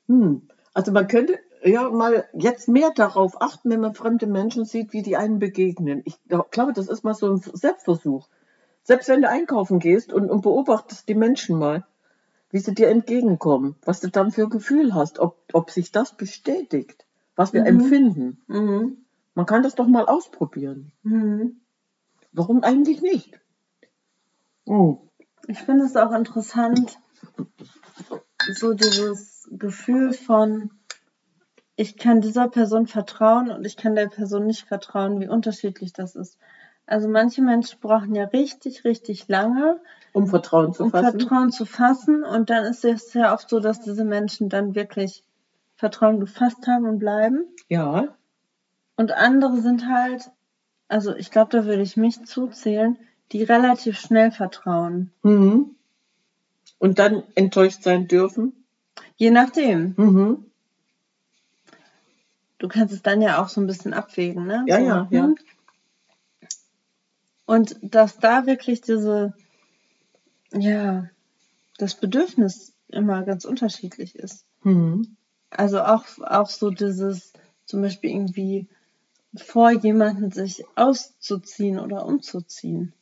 Hm. 0.07 0.47
Also 0.73 0.91
man 0.91 1.07
könnte 1.07 1.39
ja 1.63 1.89
mal 1.89 2.25
jetzt 2.33 2.67
mehr 2.67 2.91
darauf 2.95 3.41
achten, 3.41 3.69
wenn 3.69 3.81
man 3.81 3.93
fremde 3.93 4.27
Menschen 4.27 4.65
sieht, 4.65 4.93
wie 4.93 5.01
die 5.01 5.17
einen 5.17 5.39
begegnen. 5.39 6.01
Ich 6.05 6.15
glaube, 6.51 6.73
das 6.73 6.87
ist 6.87 7.03
mal 7.03 7.13
so 7.13 7.33
ein 7.33 7.37
Selbstversuch. 7.37 8.27
Selbst 8.89 9.07
wenn 9.07 9.21
du 9.21 9.29
einkaufen 9.29 9.77
gehst 9.77 10.11
und, 10.11 10.31
und 10.31 10.41
beobachtest 10.41 11.07
die 11.07 11.13
Menschen 11.13 11.59
mal. 11.59 11.85
wie 12.49 12.59
sie 12.59 12.73
dir 12.73 12.89
entgegenkommen, 12.89 13.75
was 13.83 13.99
du 13.99 14.09
dann 14.09 14.31
für 14.31 14.43
ein 14.43 14.49
Gefühl 14.49 14.95
hast, 14.95 15.19
ob, 15.19 15.37
ob 15.53 15.69
sich 15.69 15.91
das 15.91 16.17
bestätigt, 16.17 17.05
was 17.35 17.53
wir 17.53 17.61
mhm. 17.61 17.67
empfinden. 17.67 18.41
Mhm. 18.47 19.05
Man 19.35 19.45
kann 19.45 19.63
das 19.63 19.75
doch 19.75 19.87
mal 19.87 20.05
ausprobieren. 20.05 20.91
Mhm. 21.03 21.61
Warum 22.31 22.63
eigentlich 22.63 23.01
nicht? 23.01 23.39
Oh. 24.65 24.97
Ich 25.47 25.59
finde 25.59 25.85
es 25.85 25.95
auch 25.95 26.11
interessant, 26.11 26.99
so 28.51 28.73
dieses 28.73 29.47
Gefühl 29.51 30.13
von, 30.13 30.71
ich 31.75 31.97
kann 31.97 32.21
dieser 32.21 32.49
Person 32.49 32.87
vertrauen 32.87 33.51
und 33.51 33.65
ich 33.65 33.77
kann 33.77 33.95
der 33.95 34.07
Person 34.07 34.47
nicht 34.47 34.67
vertrauen, 34.67 35.19
wie 35.19 35.27
unterschiedlich 35.27 35.93
das 35.93 36.15
ist. 36.15 36.37
Also 36.89 37.07
manche 37.07 37.43
Menschen 37.43 37.79
brauchen 37.79 38.15
ja 38.15 38.23
richtig, 38.25 38.83
richtig 38.83 39.27
lange, 39.27 39.79
um 40.11 40.25
Vertrauen 40.25 40.73
zu 40.73 40.85
um 40.85 40.89
fassen. 40.89 41.19
Vertrauen 41.19 41.51
zu 41.51 41.65
fassen. 41.65 42.23
Und 42.23 42.49
dann 42.49 42.65
ist 42.65 42.83
es 42.83 43.11
sehr 43.11 43.31
oft 43.31 43.47
so, 43.47 43.59
dass 43.59 43.81
diese 43.81 44.03
Menschen 44.03 44.49
dann 44.49 44.73
wirklich 44.73 45.23
Vertrauen 45.75 46.19
gefasst 46.19 46.65
haben 46.65 46.85
und 46.85 46.97
bleiben. 46.97 47.45
Ja. 47.67 48.15
Und 48.95 49.11
andere 49.11 49.61
sind 49.61 49.87
halt, 49.87 50.31
also 50.87 51.15
ich 51.15 51.29
glaube, 51.29 51.51
da 51.51 51.65
würde 51.65 51.83
ich 51.83 51.95
mich 51.95 52.25
zuzählen, 52.25 52.97
die 53.33 53.43
relativ 53.43 53.99
schnell 53.99 54.31
vertrauen. 54.31 55.11
Mhm. 55.21 55.75
Und 56.79 56.97
dann 56.97 57.21
enttäuscht 57.35 57.83
sein 57.83 58.07
dürfen? 58.07 58.65
Je 59.15 59.29
nachdem. 59.29 59.93
Mhm. 59.95 60.45
Du 62.57 62.67
kannst 62.67 62.95
es 62.95 63.03
dann 63.03 63.21
ja 63.21 63.39
auch 63.39 63.47
so 63.47 63.61
ein 63.61 63.67
bisschen 63.67 63.93
abwägen, 63.93 64.47
ne? 64.47 64.65
Ja, 64.67 64.79
so, 64.79 64.85
ja, 64.85 65.07
ja. 65.11 65.33
Und 67.49 67.77
dass 67.81 68.19
da 68.19 68.45
wirklich 68.45 68.81
diese, 68.81 69.33
ja, 70.53 71.09
das 71.79 71.95
Bedürfnis 71.95 72.73
immer 72.89 73.23
ganz 73.23 73.43
unterschiedlich 73.43 74.15
ist. 74.15 74.45
Mhm. 74.61 75.17
Also 75.49 75.81
auch, 75.81 76.05
auch 76.19 76.47
so 76.47 76.69
dieses, 76.69 77.33
zum 77.65 77.81
Beispiel 77.81 78.11
irgendwie 78.11 78.67
vor 79.35 79.71
jemanden 79.71 80.29
sich 80.29 80.63
auszuziehen 80.75 81.79
oder 81.79 82.05
umzuziehen. 82.05 82.93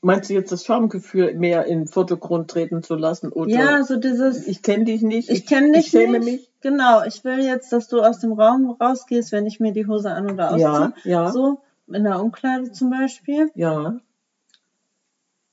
Meinst 0.00 0.30
du 0.30 0.34
jetzt 0.34 0.52
das 0.52 0.64
Schamgefühl 0.64 1.34
mehr 1.34 1.64
in 1.64 1.80
den 1.80 1.88
Vordergrund 1.88 2.48
treten 2.48 2.84
zu 2.84 2.94
lassen? 2.94 3.32
Oder 3.32 3.50
ja, 3.50 3.82
so 3.82 3.96
dieses. 3.96 4.46
Ich 4.46 4.62
kenne 4.62 4.84
dich 4.84 5.02
nicht. 5.02 5.28
Ich, 5.28 5.44
kenne 5.44 5.72
dich 5.72 5.86
ich 5.86 5.90
schäme 5.90 6.20
nicht. 6.20 6.24
mich. 6.24 6.50
Genau, 6.60 7.02
ich 7.02 7.24
will 7.24 7.40
jetzt, 7.40 7.72
dass 7.72 7.88
du 7.88 8.00
aus 8.00 8.20
dem 8.20 8.30
Raum 8.30 8.70
rausgehst, 8.80 9.32
wenn 9.32 9.44
ich 9.44 9.58
mir 9.58 9.72
die 9.72 9.88
Hose 9.88 10.12
an 10.12 10.30
oder 10.30 10.50
ausziehe. 10.52 10.62
Ja, 10.62 11.24
ja. 11.24 11.32
So, 11.32 11.62
in 11.88 12.04
der 12.04 12.20
Umkleide 12.20 12.72
zum 12.72 12.90
Beispiel. 12.90 13.50
Ja. 13.54 14.00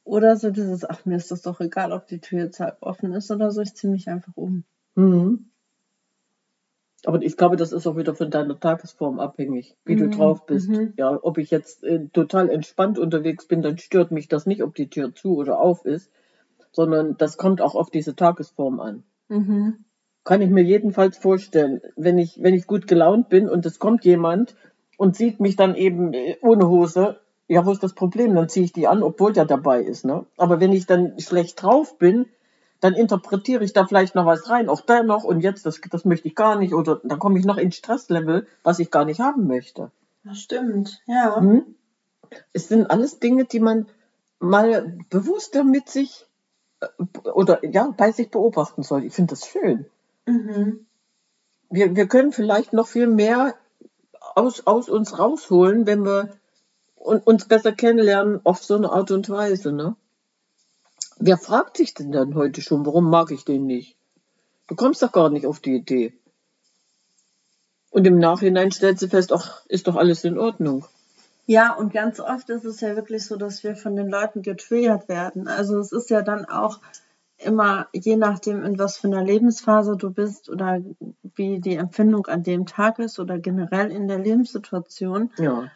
Oder 0.03 0.35
so 0.35 0.51
dieses, 0.51 0.87
ach 0.87 1.05
mir 1.05 1.15
ist 1.15 1.31
das 1.31 1.41
doch 1.41 1.61
egal, 1.61 1.91
ob 1.91 2.07
die 2.07 2.19
Tür 2.19 2.45
jetzt 2.45 2.59
halb 2.59 2.77
offen 2.81 3.13
ist 3.13 3.31
oder 3.31 3.51
so, 3.51 3.61
ich 3.61 3.73
ziehe 3.73 3.91
mich 3.91 4.09
einfach 4.09 4.33
um. 4.35 4.63
Mhm. 4.95 5.49
Aber 7.05 7.21
ich 7.21 7.35
glaube, 7.35 7.57
das 7.57 7.73
ist 7.73 7.85
auch 7.85 7.97
wieder 7.97 8.15
von 8.15 8.29
deiner 8.29 8.59
Tagesform 8.59 9.19
abhängig, 9.19 9.75
wie 9.85 9.95
mhm. 9.95 9.99
du 10.11 10.17
drauf 10.17 10.45
bist. 10.45 10.69
Mhm. 10.69 10.93
Ja, 10.97 11.17
ob 11.21 11.37
ich 11.37 11.51
jetzt 11.51 11.83
äh, 11.83 12.07
total 12.09 12.49
entspannt 12.49 12.97
unterwegs 12.97 13.45
bin, 13.45 13.61
dann 13.61 13.77
stört 13.77 14.11
mich 14.11 14.27
das 14.27 14.45
nicht, 14.45 14.63
ob 14.63 14.75
die 14.75 14.89
Tür 14.89 15.13
zu 15.13 15.35
oder 15.35 15.59
auf 15.59 15.85
ist, 15.85 16.09
sondern 16.71 17.17
das 17.17 17.37
kommt 17.37 17.61
auch 17.61 17.75
auf 17.75 17.89
diese 17.89 18.15
Tagesform 18.15 18.79
an. 18.79 19.03
Mhm. 19.27 19.83
Kann 20.23 20.41
ich 20.41 20.49
mir 20.49 20.63
jedenfalls 20.63 21.17
vorstellen, 21.17 21.81
wenn 21.97 22.17
ich, 22.17 22.41
wenn 22.41 22.53
ich 22.53 22.67
gut 22.67 22.87
gelaunt 22.87 23.27
bin 23.27 23.49
und 23.49 23.65
es 23.65 23.79
kommt 23.79 24.05
jemand 24.05 24.55
und 24.97 25.15
sieht 25.15 25.39
mich 25.39 25.55
dann 25.55 25.75
eben 25.75 26.13
äh, 26.13 26.37
ohne 26.41 26.67
Hose, 26.67 27.19
ja, 27.47 27.65
wo 27.65 27.71
ist 27.71 27.83
das 27.83 27.93
Problem? 27.93 28.35
Dann 28.35 28.49
ziehe 28.49 28.65
ich 28.65 28.73
die 28.73 28.87
an, 28.87 29.03
obwohl 29.03 29.33
der 29.33 29.45
dabei 29.45 29.81
ist. 29.81 30.05
Ne? 30.05 30.25
Aber 30.37 30.59
wenn 30.59 30.71
ich 30.71 30.85
dann 30.85 31.19
schlecht 31.19 31.61
drauf 31.61 31.97
bin, 31.97 32.27
dann 32.79 32.93
interpretiere 32.93 33.63
ich 33.63 33.73
da 33.73 33.85
vielleicht 33.85 34.15
noch 34.15 34.25
was 34.25 34.49
rein, 34.49 34.67
auch 34.67 34.81
da 34.81 35.03
noch 35.03 35.23
und 35.23 35.39
jetzt, 35.39 35.65
das, 35.65 35.79
das 35.89 36.03
möchte 36.03 36.27
ich 36.27 36.35
gar 36.35 36.57
nicht, 36.57 36.73
oder 36.73 36.99
dann 37.03 37.17
komme 37.17 37.39
ich 37.39 37.45
noch 37.45 37.57
ins 37.57 37.77
Stresslevel, 37.77 38.45
was 38.61 38.79
ich 38.79 38.91
gar 38.91 39.05
nicht 39.05 39.21
haben 39.21 39.47
möchte. 39.47 39.89
Das 40.25 40.39
stimmt, 40.39 41.01
ja. 41.05 41.37
Hm? 41.37 41.75
Es 42.51 42.67
sind 42.67 42.89
alles 42.89 43.19
Dinge, 43.19 43.45
die 43.45 43.59
man 43.59 43.87
mal 44.39 44.97
bewusster 45.09 45.63
mit 45.63 45.87
sich 45.87 46.27
äh, 46.81 46.87
oder 47.29 47.65
ja, 47.65 47.93
bei 47.95 48.11
sich 48.11 48.29
beobachten 48.29 48.83
soll. 48.83 49.05
Ich 49.05 49.13
finde 49.13 49.31
das 49.31 49.47
schön. 49.47 49.85
Mhm. 50.25 50.85
Wir, 51.69 51.95
wir 51.95 52.07
können 52.07 52.33
vielleicht 52.33 52.73
noch 52.73 52.87
viel 52.87 53.07
mehr 53.07 53.55
aus, 54.35 54.65
aus 54.65 54.89
uns 54.89 55.17
rausholen, 55.17 55.85
wenn 55.85 56.05
wir 56.05 56.37
uns 56.95 57.45
besser 57.45 57.71
kennenlernen 57.71 58.41
auf 58.43 58.63
so 58.63 58.75
eine 58.75 58.91
Art 58.91 59.11
und 59.11 59.29
Weise. 59.29 59.71
Ne? 59.71 59.95
Wer 61.17 61.37
fragt 61.37 61.77
sich 61.77 61.93
denn 61.93 62.11
dann 62.11 62.35
heute 62.35 62.61
schon, 62.61 62.85
warum 62.85 63.09
mag 63.09 63.31
ich 63.31 63.45
den 63.45 63.65
nicht? 63.65 63.97
Du 64.67 64.75
kommst 64.75 65.03
doch 65.03 65.11
gar 65.11 65.29
nicht 65.29 65.45
auf 65.45 65.59
die 65.59 65.75
Idee. 65.75 66.13
Und 67.91 68.07
im 68.07 68.17
Nachhinein 68.17 68.71
stellt 68.71 68.97
sie 68.97 69.09
fest, 69.09 69.31
ach, 69.31 69.65
ist 69.67 69.87
doch 69.87 69.95
alles 69.95 70.23
in 70.23 70.39
Ordnung. 70.39 70.85
Ja, 71.45 71.73
und 71.73 71.93
ganz 71.93 72.19
oft 72.19 72.49
ist 72.49 72.63
es 72.63 72.79
ja 72.79 72.95
wirklich 72.95 73.25
so, 73.25 73.35
dass 73.35 73.63
wir 73.63 73.75
von 73.75 73.95
den 73.95 74.07
Leuten 74.07 74.41
getriggert 74.41 75.09
werden. 75.09 75.47
Also 75.47 75.77
es 75.79 75.91
ist 75.91 76.09
ja 76.09 76.21
dann 76.21 76.45
auch 76.45 76.79
immer, 77.43 77.87
je 77.93 78.15
nachdem, 78.15 78.63
in 78.63 78.79
was 78.79 78.97
für 78.97 79.07
einer 79.07 79.23
Lebensphase 79.23 79.95
du 79.97 80.11
bist 80.11 80.49
oder 80.49 80.81
wie 81.35 81.59
die 81.59 81.75
Empfindung 81.75 82.27
an 82.27 82.43
dem 82.43 82.65
Tag 82.65 82.99
ist 82.99 83.19
oder 83.19 83.39
generell 83.39 83.91
in 83.91 84.07
der 84.07 84.19
Lebenssituation. 84.19 85.31
Ja. 85.37 85.69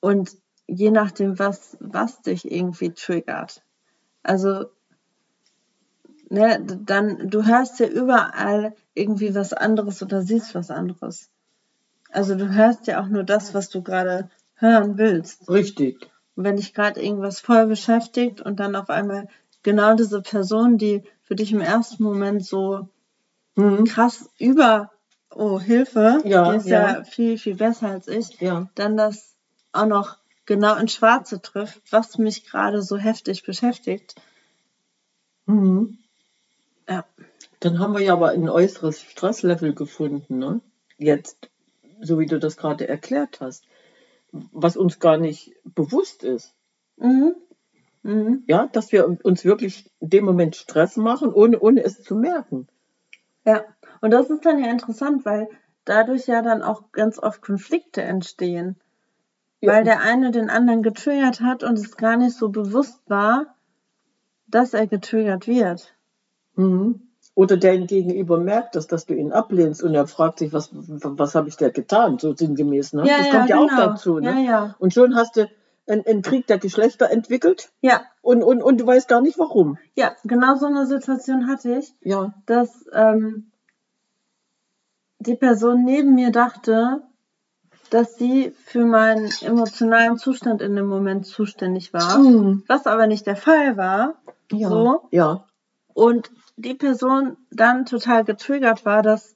Und 0.00 0.36
je 0.66 0.90
nachdem, 0.90 1.38
was, 1.38 1.76
was 1.80 2.22
dich 2.22 2.50
irgendwie 2.50 2.92
triggert. 2.92 3.62
Also, 4.22 4.66
ne, 6.28 6.64
dann, 6.64 7.28
du 7.28 7.46
hörst 7.46 7.80
ja 7.80 7.86
überall 7.86 8.74
irgendwie 8.94 9.34
was 9.34 9.52
anderes 9.52 10.02
oder 10.02 10.22
siehst 10.22 10.54
was 10.54 10.70
anderes. 10.70 11.30
Also 12.12 12.34
du 12.34 12.52
hörst 12.52 12.86
ja 12.86 13.00
auch 13.02 13.08
nur 13.08 13.24
das, 13.24 13.54
was 13.54 13.68
du 13.68 13.82
gerade 13.82 14.30
hören 14.54 14.98
willst. 14.98 15.48
Richtig. 15.48 16.10
Und 16.34 16.44
wenn 16.44 16.56
dich 16.56 16.74
gerade 16.74 17.02
irgendwas 17.02 17.40
voll 17.40 17.66
beschäftigt 17.66 18.40
und 18.40 18.60
dann 18.60 18.76
auf 18.76 18.90
einmal 18.90 19.28
genau 19.62 19.94
diese 19.94 20.22
Person, 20.22 20.78
die 20.78 21.02
für 21.22 21.34
dich 21.34 21.52
im 21.52 21.60
ersten 21.60 22.02
Moment 22.02 22.44
so 22.44 22.88
mhm. 23.56 23.84
krass 23.84 24.30
über, 24.38 24.90
oh, 25.30 25.60
Hilfe, 25.60 26.20
ja, 26.24 26.50
die 26.50 26.58
ist 26.58 26.66
ja. 26.66 26.98
ja 26.98 27.04
viel, 27.04 27.38
viel 27.38 27.56
besser 27.56 27.88
als 27.88 28.08
ich, 28.08 28.40
ja. 28.40 28.68
dann 28.74 28.96
das 28.96 29.34
auch 29.72 29.86
noch 29.86 30.16
genau 30.46 30.76
ins 30.76 30.92
Schwarze 30.94 31.40
trifft, 31.40 31.80
was 31.92 32.18
mich 32.18 32.44
gerade 32.44 32.82
so 32.82 32.96
heftig 32.96 33.44
beschäftigt. 33.44 34.16
Mhm. 35.46 35.98
Ja. 36.88 37.04
Dann 37.60 37.78
haben 37.78 37.94
wir 37.94 38.00
ja 38.00 38.14
aber 38.14 38.30
ein 38.30 38.48
äußeres 38.48 39.02
Stresslevel 39.02 39.74
gefunden, 39.74 40.38
ne? 40.38 40.60
Jetzt, 40.98 41.50
so 42.00 42.18
wie 42.18 42.26
du 42.26 42.38
das 42.38 42.56
gerade 42.56 42.88
erklärt 42.88 43.40
hast, 43.40 43.64
was 44.32 44.76
uns 44.76 44.98
gar 44.98 45.18
nicht 45.18 45.54
bewusst 45.64 46.24
ist. 46.24 46.54
Mhm. 46.96 47.36
Mhm. 48.02 48.44
Ja, 48.46 48.66
dass 48.72 48.92
wir 48.92 49.06
uns 49.06 49.44
wirklich 49.44 49.90
in 50.00 50.10
dem 50.10 50.24
Moment 50.24 50.56
Stress 50.56 50.96
machen, 50.96 51.32
ohne, 51.32 51.60
ohne 51.60 51.84
es 51.84 52.02
zu 52.02 52.14
merken. 52.14 52.66
Ja, 53.44 53.64
und 54.00 54.10
das 54.10 54.30
ist 54.30 54.44
dann 54.44 54.62
ja 54.62 54.70
interessant, 54.70 55.24
weil 55.24 55.48
dadurch 55.84 56.26
ja 56.26 56.42
dann 56.42 56.62
auch 56.62 56.92
ganz 56.92 57.18
oft 57.18 57.42
Konflikte 57.42 58.02
entstehen. 58.02 58.76
Ja. 59.60 59.72
Weil 59.72 59.84
der 59.84 60.00
eine 60.00 60.30
den 60.30 60.48
anderen 60.48 60.82
getriggert 60.82 61.42
hat 61.42 61.62
und 61.62 61.78
es 61.78 61.96
gar 61.96 62.16
nicht 62.16 62.34
so 62.34 62.48
bewusst 62.48 63.02
war, 63.08 63.54
dass 64.46 64.72
er 64.72 64.86
getriggert 64.86 65.46
wird. 65.46 65.94
Mhm. 66.56 67.02
Oder 67.34 67.56
der 67.56 67.78
gegenüber 67.78 68.38
merkt 68.38 68.74
das, 68.74 68.86
dass 68.86 69.06
du 69.06 69.14
ihn 69.14 69.32
ablehnst 69.32 69.82
und 69.82 69.94
er 69.94 70.06
fragt 70.06 70.40
sich, 70.40 70.52
was, 70.52 70.70
was 70.72 71.34
habe 71.34 71.48
ich 71.48 71.56
dir 71.56 71.70
getan, 71.70 72.18
so 72.18 72.34
sinngemäß. 72.34 72.94
Ne? 72.94 73.06
Ja, 73.06 73.18
das 73.18 73.26
ja, 73.26 73.32
kommt 73.32 73.48
ja 73.50 73.56
genau. 73.56 73.72
auch 73.72 73.76
dazu. 73.76 74.18
Ne? 74.18 74.44
Ja. 74.44 74.74
Und 74.78 74.94
schon 74.94 75.14
hast 75.14 75.36
du 75.36 75.48
einen, 75.90 76.06
einen 76.06 76.22
Krieg 76.22 76.46
der 76.46 76.58
Geschlechter 76.58 77.10
entwickelt. 77.10 77.70
Ja. 77.80 78.02
Und, 78.22 78.42
und, 78.42 78.62
und 78.62 78.80
du 78.80 78.86
weißt 78.86 79.08
gar 79.08 79.20
nicht 79.20 79.38
warum. 79.38 79.78
Ja, 79.94 80.14
genau 80.24 80.56
so 80.56 80.66
eine 80.66 80.86
Situation 80.86 81.48
hatte 81.48 81.78
ich. 81.78 81.92
Ja. 82.02 82.34
Dass 82.46 82.86
ähm, 82.92 83.50
die 85.18 85.36
Person 85.36 85.84
neben 85.84 86.14
mir 86.14 86.30
dachte, 86.30 87.02
dass 87.90 88.16
sie 88.16 88.54
für 88.64 88.84
meinen 88.84 89.30
emotionalen 89.42 90.16
Zustand 90.16 90.62
in 90.62 90.76
dem 90.76 90.86
Moment 90.86 91.26
zuständig 91.26 91.92
war, 91.92 92.18
mhm. 92.18 92.62
was 92.68 92.86
aber 92.86 93.06
nicht 93.06 93.26
der 93.26 93.36
Fall 93.36 93.76
war. 93.76 94.14
Ja. 94.52 94.68
So. 94.68 95.08
Ja. 95.10 95.44
Und 95.92 96.30
die 96.56 96.74
Person 96.74 97.36
dann 97.50 97.84
total 97.84 98.24
getriggert 98.24 98.84
war, 98.84 99.02
dass 99.02 99.34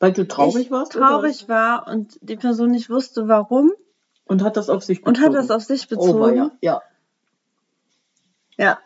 weil 0.00 0.12
du 0.12 0.26
traurig 0.26 0.70
warst? 0.70 0.92
Traurig 0.92 1.44
oder? 1.44 1.54
war 1.54 1.88
und 1.88 2.18
die 2.22 2.36
Person 2.36 2.70
nicht 2.70 2.88
wusste, 2.88 3.28
warum. 3.28 3.72
Und 4.28 4.42
hat 4.42 4.56
das 4.56 4.68
auf 4.68 4.84
sich 4.84 5.02
bezogen. 5.02 5.16
Und 5.16 5.24
hat 5.24 5.34
das 5.34 5.50
auf 5.50 5.62
sich 5.62 5.88
bezogen. 5.88 6.20
Oh, 6.20 6.28
ja. 6.28 6.50
ja. 6.60 6.82
Ja. 8.58 8.78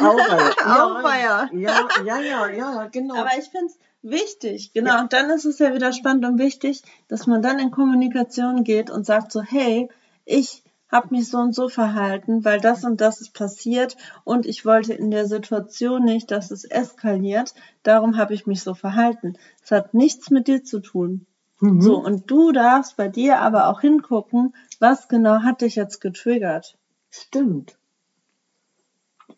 Auweia. 0.00 1.48
Ja, 1.52 1.88
ja, 2.04 2.20
ja, 2.20 2.20
ja, 2.20 2.48
ja, 2.48 2.86
genau. 2.86 3.16
Aber 3.16 3.30
ich 3.36 3.46
finde 3.46 3.66
es 3.66 3.78
wichtig, 4.02 4.72
genau. 4.72 4.92
Ja. 4.94 5.00
Und 5.00 5.12
dann 5.12 5.28
ist 5.30 5.44
es 5.44 5.58
ja 5.58 5.74
wieder 5.74 5.92
spannend 5.92 6.24
und 6.24 6.38
wichtig, 6.38 6.82
dass 7.08 7.26
man 7.26 7.42
dann 7.42 7.58
in 7.58 7.70
Kommunikation 7.72 8.62
geht 8.62 8.90
und 8.90 9.04
sagt 9.04 9.32
so, 9.32 9.42
hey, 9.42 9.88
ich 10.24 10.62
habe 10.90 11.08
mich 11.10 11.28
so 11.28 11.38
und 11.38 11.54
so 11.54 11.68
verhalten, 11.68 12.44
weil 12.44 12.60
das 12.60 12.84
und 12.84 13.00
das 13.00 13.20
ist 13.20 13.34
passiert 13.34 13.96
und 14.24 14.46
ich 14.46 14.64
wollte 14.64 14.94
in 14.94 15.10
der 15.10 15.26
Situation 15.26 16.04
nicht, 16.04 16.30
dass 16.30 16.50
es 16.50 16.64
eskaliert. 16.64 17.54
Darum 17.82 18.16
habe 18.16 18.34
ich 18.34 18.46
mich 18.46 18.62
so 18.62 18.74
verhalten. 18.74 19.34
Es 19.62 19.70
hat 19.70 19.94
nichts 19.94 20.30
mit 20.30 20.46
dir 20.46 20.64
zu 20.64 20.80
tun. 20.80 21.26
Mhm. 21.60 21.80
So, 21.80 21.96
und 21.96 22.30
du 22.30 22.52
darfst 22.52 22.96
bei 22.96 23.08
dir 23.08 23.40
aber 23.40 23.68
auch 23.68 23.80
hingucken, 23.80 24.54
was 24.78 25.08
genau 25.08 25.42
hat 25.42 25.60
dich 25.60 25.76
jetzt 25.76 26.00
getriggert. 26.00 26.76
Stimmt. 27.10 27.76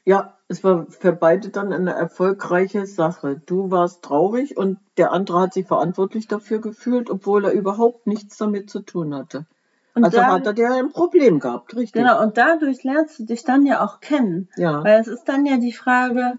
Ja, 0.05 0.37
es 0.49 0.65
war 0.65 0.87
für 0.87 1.13
beide 1.13 1.51
dann 1.51 1.73
eine 1.73 1.93
erfolgreiche 1.93 2.87
Sache. 2.87 3.41
Du 3.47 3.71
warst 3.71 4.03
traurig 4.03 4.57
und 4.57 4.79
der 4.97 5.13
andere 5.13 5.41
hat 5.41 5.55
sich 5.55 5.67
verantwortlich 5.67 6.27
dafür 6.27 6.61
gefühlt, 6.61 7.11
obwohl 7.11 7.45
er 7.45 7.53
überhaupt 7.53 8.07
nichts 8.07 8.37
damit 8.37 8.71
zu 8.71 8.81
tun 8.81 9.15
hatte. 9.15 9.47
Und 9.95 10.05
also 10.05 10.19
da, 10.19 10.27
hat 10.27 10.47
er 10.47 10.55
ja 10.57 10.75
ein 10.75 10.93
Problem 10.93 11.41
gehabt, 11.41 11.75
richtig? 11.75 12.03
Genau, 12.03 12.23
und 12.23 12.37
dadurch 12.39 12.85
lernst 12.85 13.19
du 13.19 13.25
dich 13.25 13.45
dann 13.45 13.67
ja 13.67 13.85
auch 13.85 14.01
kennen. 14.01 14.49
Ja. 14.57 14.83
Weil 14.85 15.01
es 15.01 15.09
ist 15.09 15.25
dann 15.25 15.47
ja 15.47 15.59
die 15.59 15.73
Frage, 15.73 16.35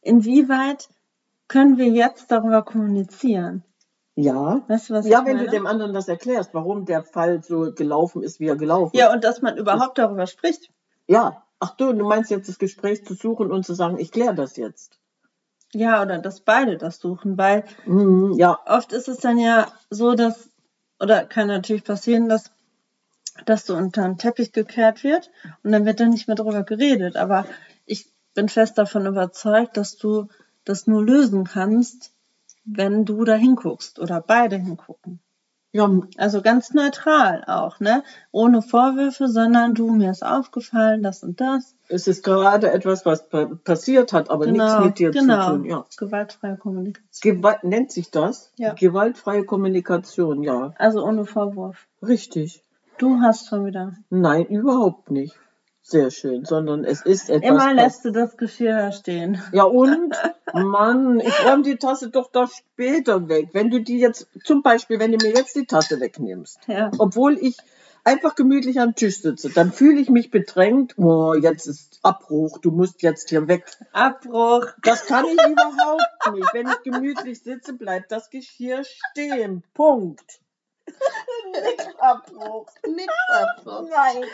inwieweit 0.00 0.88
können 1.48 1.76
wir 1.76 1.88
jetzt 1.88 2.30
darüber 2.30 2.62
kommunizieren? 2.62 3.62
Ja. 4.16 4.62
Weißt 4.68 4.90
du, 4.90 4.94
was 4.94 5.08
ja, 5.08 5.24
wenn 5.24 5.36
meine? 5.36 5.46
du 5.46 5.50
dem 5.50 5.66
anderen 5.66 5.92
das 5.92 6.08
erklärst, 6.08 6.54
warum 6.54 6.84
der 6.84 7.02
Fall 7.02 7.42
so 7.42 7.72
gelaufen 7.72 8.22
ist, 8.22 8.38
wie 8.40 8.46
er 8.46 8.56
gelaufen 8.56 8.94
ist. 8.94 9.00
Ja, 9.00 9.12
und 9.12 9.24
dass 9.24 9.42
man 9.42 9.56
überhaupt 9.56 9.98
das, 9.98 10.06
darüber 10.06 10.26
spricht. 10.26 10.70
Ja. 11.06 11.42
Ach 11.58 11.76
du, 11.76 11.92
du 11.92 12.04
meinst 12.04 12.30
jetzt 12.30 12.48
das 12.48 12.58
Gespräch 12.58 13.04
zu 13.04 13.14
suchen 13.14 13.50
und 13.50 13.64
zu 13.64 13.74
sagen, 13.74 13.98
ich 13.98 14.12
kläre 14.12 14.34
das 14.34 14.56
jetzt. 14.56 14.98
Ja, 15.72 16.02
oder 16.02 16.18
dass 16.18 16.40
beide 16.40 16.76
das 16.76 16.98
suchen, 16.98 17.36
weil 17.36 17.64
mhm, 17.86 18.34
ja. 18.34 18.58
oft 18.66 18.92
ist 18.92 19.08
es 19.08 19.18
dann 19.18 19.38
ja 19.38 19.66
so, 19.90 20.14
dass, 20.14 20.50
oder 21.00 21.24
kann 21.24 21.48
natürlich 21.48 21.82
passieren, 21.82 22.28
dass 22.28 22.54
dass 23.46 23.66
so 23.66 23.74
unter 23.76 24.02
den 24.02 24.18
Teppich 24.18 24.52
gekehrt 24.52 25.02
wird 25.02 25.30
und 25.62 25.72
dann 25.72 25.84
wird 25.84 26.00
dann 26.00 26.10
nicht 26.10 26.28
mehr 26.28 26.36
darüber 26.36 26.62
geredet. 26.62 27.16
Aber 27.16 27.46
ich 27.84 28.10
bin 28.34 28.48
fest 28.48 28.78
davon 28.78 29.06
überzeugt, 29.06 29.76
dass 29.76 29.96
du 29.96 30.28
das 30.64 30.86
nur 30.86 31.04
lösen 31.04 31.44
kannst, 31.44 32.13
wenn 32.64 33.04
du 33.04 33.24
da 33.24 33.34
hinguckst 33.34 33.98
oder 33.98 34.20
beide 34.20 34.56
hingucken. 34.56 35.20
Ja. 35.74 35.90
Also 36.18 36.40
ganz 36.40 36.72
neutral 36.72 37.42
auch, 37.48 37.80
ne? 37.80 38.04
Ohne 38.30 38.62
Vorwürfe, 38.62 39.26
sondern 39.26 39.74
du, 39.74 39.90
mir 39.90 40.12
ist 40.12 40.24
aufgefallen, 40.24 41.02
das 41.02 41.24
und 41.24 41.40
das. 41.40 41.74
Es 41.88 42.06
ist 42.06 42.22
gerade 42.22 42.70
etwas, 42.70 43.04
was 43.04 43.28
passiert 43.64 44.12
hat, 44.12 44.30
aber 44.30 44.46
genau, 44.46 44.64
nichts 44.64 44.84
mit 44.84 44.98
dir 45.00 45.10
genau. 45.10 45.46
zu 45.46 45.56
tun. 45.56 45.64
Ja. 45.64 45.84
Gewaltfreie 45.98 46.56
Kommunikation. 46.56 47.36
Gewalt, 47.36 47.64
nennt 47.64 47.90
sich 47.90 48.12
das? 48.12 48.52
Ja. 48.56 48.74
Gewaltfreie 48.74 49.44
Kommunikation, 49.44 50.44
ja. 50.44 50.72
Also 50.78 51.04
ohne 51.04 51.24
Vorwurf. 51.24 51.88
Richtig. 52.00 52.62
Du 52.98 53.20
hast 53.20 53.48
schon 53.48 53.66
wieder. 53.66 53.94
Nein, 54.10 54.46
überhaupt 54.46 55.10
nicht. 55.10 55.34
Sehr 55.86 56.10
schön, 56.10 56.46
sondern 56.46 56.82
es 56.82 57.02
ist 57.02 57.28
etwas. 57.28 57.50
Immer 57.50 57.74
lässt 57.74 58.06
du 58.06 58.10
das 58.10 58.38
Geschirr 58.38 58.90
stehen. 58.92 59.42
Ja 59.52 59.64
und? 59.64 60.16
Mann, 60.54 61.20
ich 61.20 61.44
räume 61.44 61.62
die 61.62 61.76
Tasse 61.76 62.08
doch 62.08 62.30
da 62.32 62.46
später 62.46 63.28
weg. 63.28 63.50
Wenn 63.52 63.70
du 63.70 63.82
die 63.82 63.98
jetzt, 63.98 64.26
zum 64.44 64.62
Beispiel, 64.62 64.98
wenn 64.98 65.12
du 65.12 65.18
mir 65.22 65.34
jetzt 65.34 65.54
die 65.54 65.66
Tasse 65.66 66.00
wegnimmst, 66.00 66.58
ja. 66.68 66.90
obwohl 66.96 67.36
ich 67.36 67.58
einfach 68.02 68.34
gemütlich 68.34 68.80
am 68.80 68.94
Tisch 68.94 69.20
sitze, 69.20 69.50
dann 69.50 69.72
fühle 69.72 70.00
ich 70.00 70.08
mich 70.08 70.30
bedrängt. 70.30 70.96
Oh, 70.96 71.34
jetzt 71.34 71.66
ist 71.66 72.00
Abbruch, 72.02 72.56
du 72.62 72.70
musst 72.70 73.02
jetzt 73.02 73.28
hier 73.28 73.46
weg. 73.46 73.66
Abbruch. 73.92 74.66
Das 74.82 75.04
kann 75.04 75.26
ich 75.26 75.32
überhaupt 75.32 76.02
nicht. 76.32 76.48
Wenn 76.54 76.68
ich 76.68 76.82
gemütlich 76.82 77.42
sitze, 77.42 77.74
bleibt 77.74 78.10
das 78.10 78.30
Geschirr 78.30 78.84
stehen. 78.84 79.62
Punkt. 79.74 80.40
Nix 81.52 81.86
Abbruch. 81.98 82.66
Nix 82.86 83.12
Abbruch. 83.28 83.88
Nein. 83.90 84.24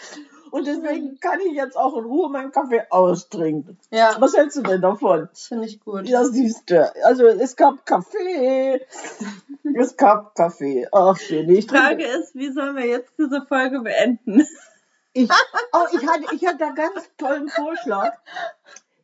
Und 0.51 0.67
deswegen 0.67 1.19
kann 1.21 1.41
ich 1.41 1.53
jetzt 1.53 1.77
auch 1.77 1.97
in 1.97 2.05
Ruhe 2.05 2.29
meinen 2.31 2.53
Kaffee 2.53 2.83
austrinken. 2.91 3.79
Ja. 3.91 4.17
Was 4.19 4.37
hältst 4.37 4.57
du 4.57 4.63
denn 4.63 4.81
davon? 4.81 5.29
Das 5.31 5.47
finde 5.47 5.67
ich 5.67 5.81
gut. 5.81 6.09
Ja, 6.09 6.25
siehst 6.25 6.71
du. 6.71 6.93
Also 7.05 7.27
es 7.27 7.57
gab 7.57 7.87
Kaffee. 7.87 8.81
es 9.75 9.97
gab 9.97 10.35
Kaffee. 10.35 10.89
Ach, 10.93 11.17
schön. 11.17 11.49
Die 11.49 11.63
Frage 11.63 12.05
ist, 12.05 12.35
wie 12.35 12.51
sollen 12.53 12.77
wir 12.77 12.87
jetzt 12.87 13.13
diese 13.19 13.45
Folge 13.47 13.81
beenden? 13.81 14.47
Ich, 15.13 15.31
oh, 15.73 15.87
ich, 15.93 16.07
hatte, 16.07 16.35
ich 16.35 16.47
hatte 16.47 16.67
einen 16.67 16.75
ganz 16.75 17.11
tollen 17.17 17.49
Vorschlag. 17.49 18.13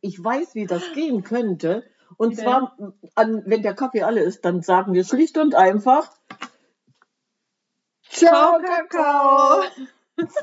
Ich 0.01 0.23
weiß, 0.23 0.55
wie 0.55 0.65
das 0.65 0.83
gehen 0.93 1.23
könnte. 1.23 1.83
Und 2.17 2.33
okay. 2.33 2.43
zwar, 2.43 2.77
an, 3.15 3.43
wenn 3.45 3.61
der 3.61 3.75
Kaffee 3.75 4.03
alle 4.03 4.21
ist, 4.21 4.45
dann 4.45 4.61
sagen 4.61 4.93
wir 4.93 5.03
schlicht 5.03 5.37
und 5.37 5.55
einfach, 5.55 6.09
Ciao, 8.09 8.59
Kakao. 8.59 9.63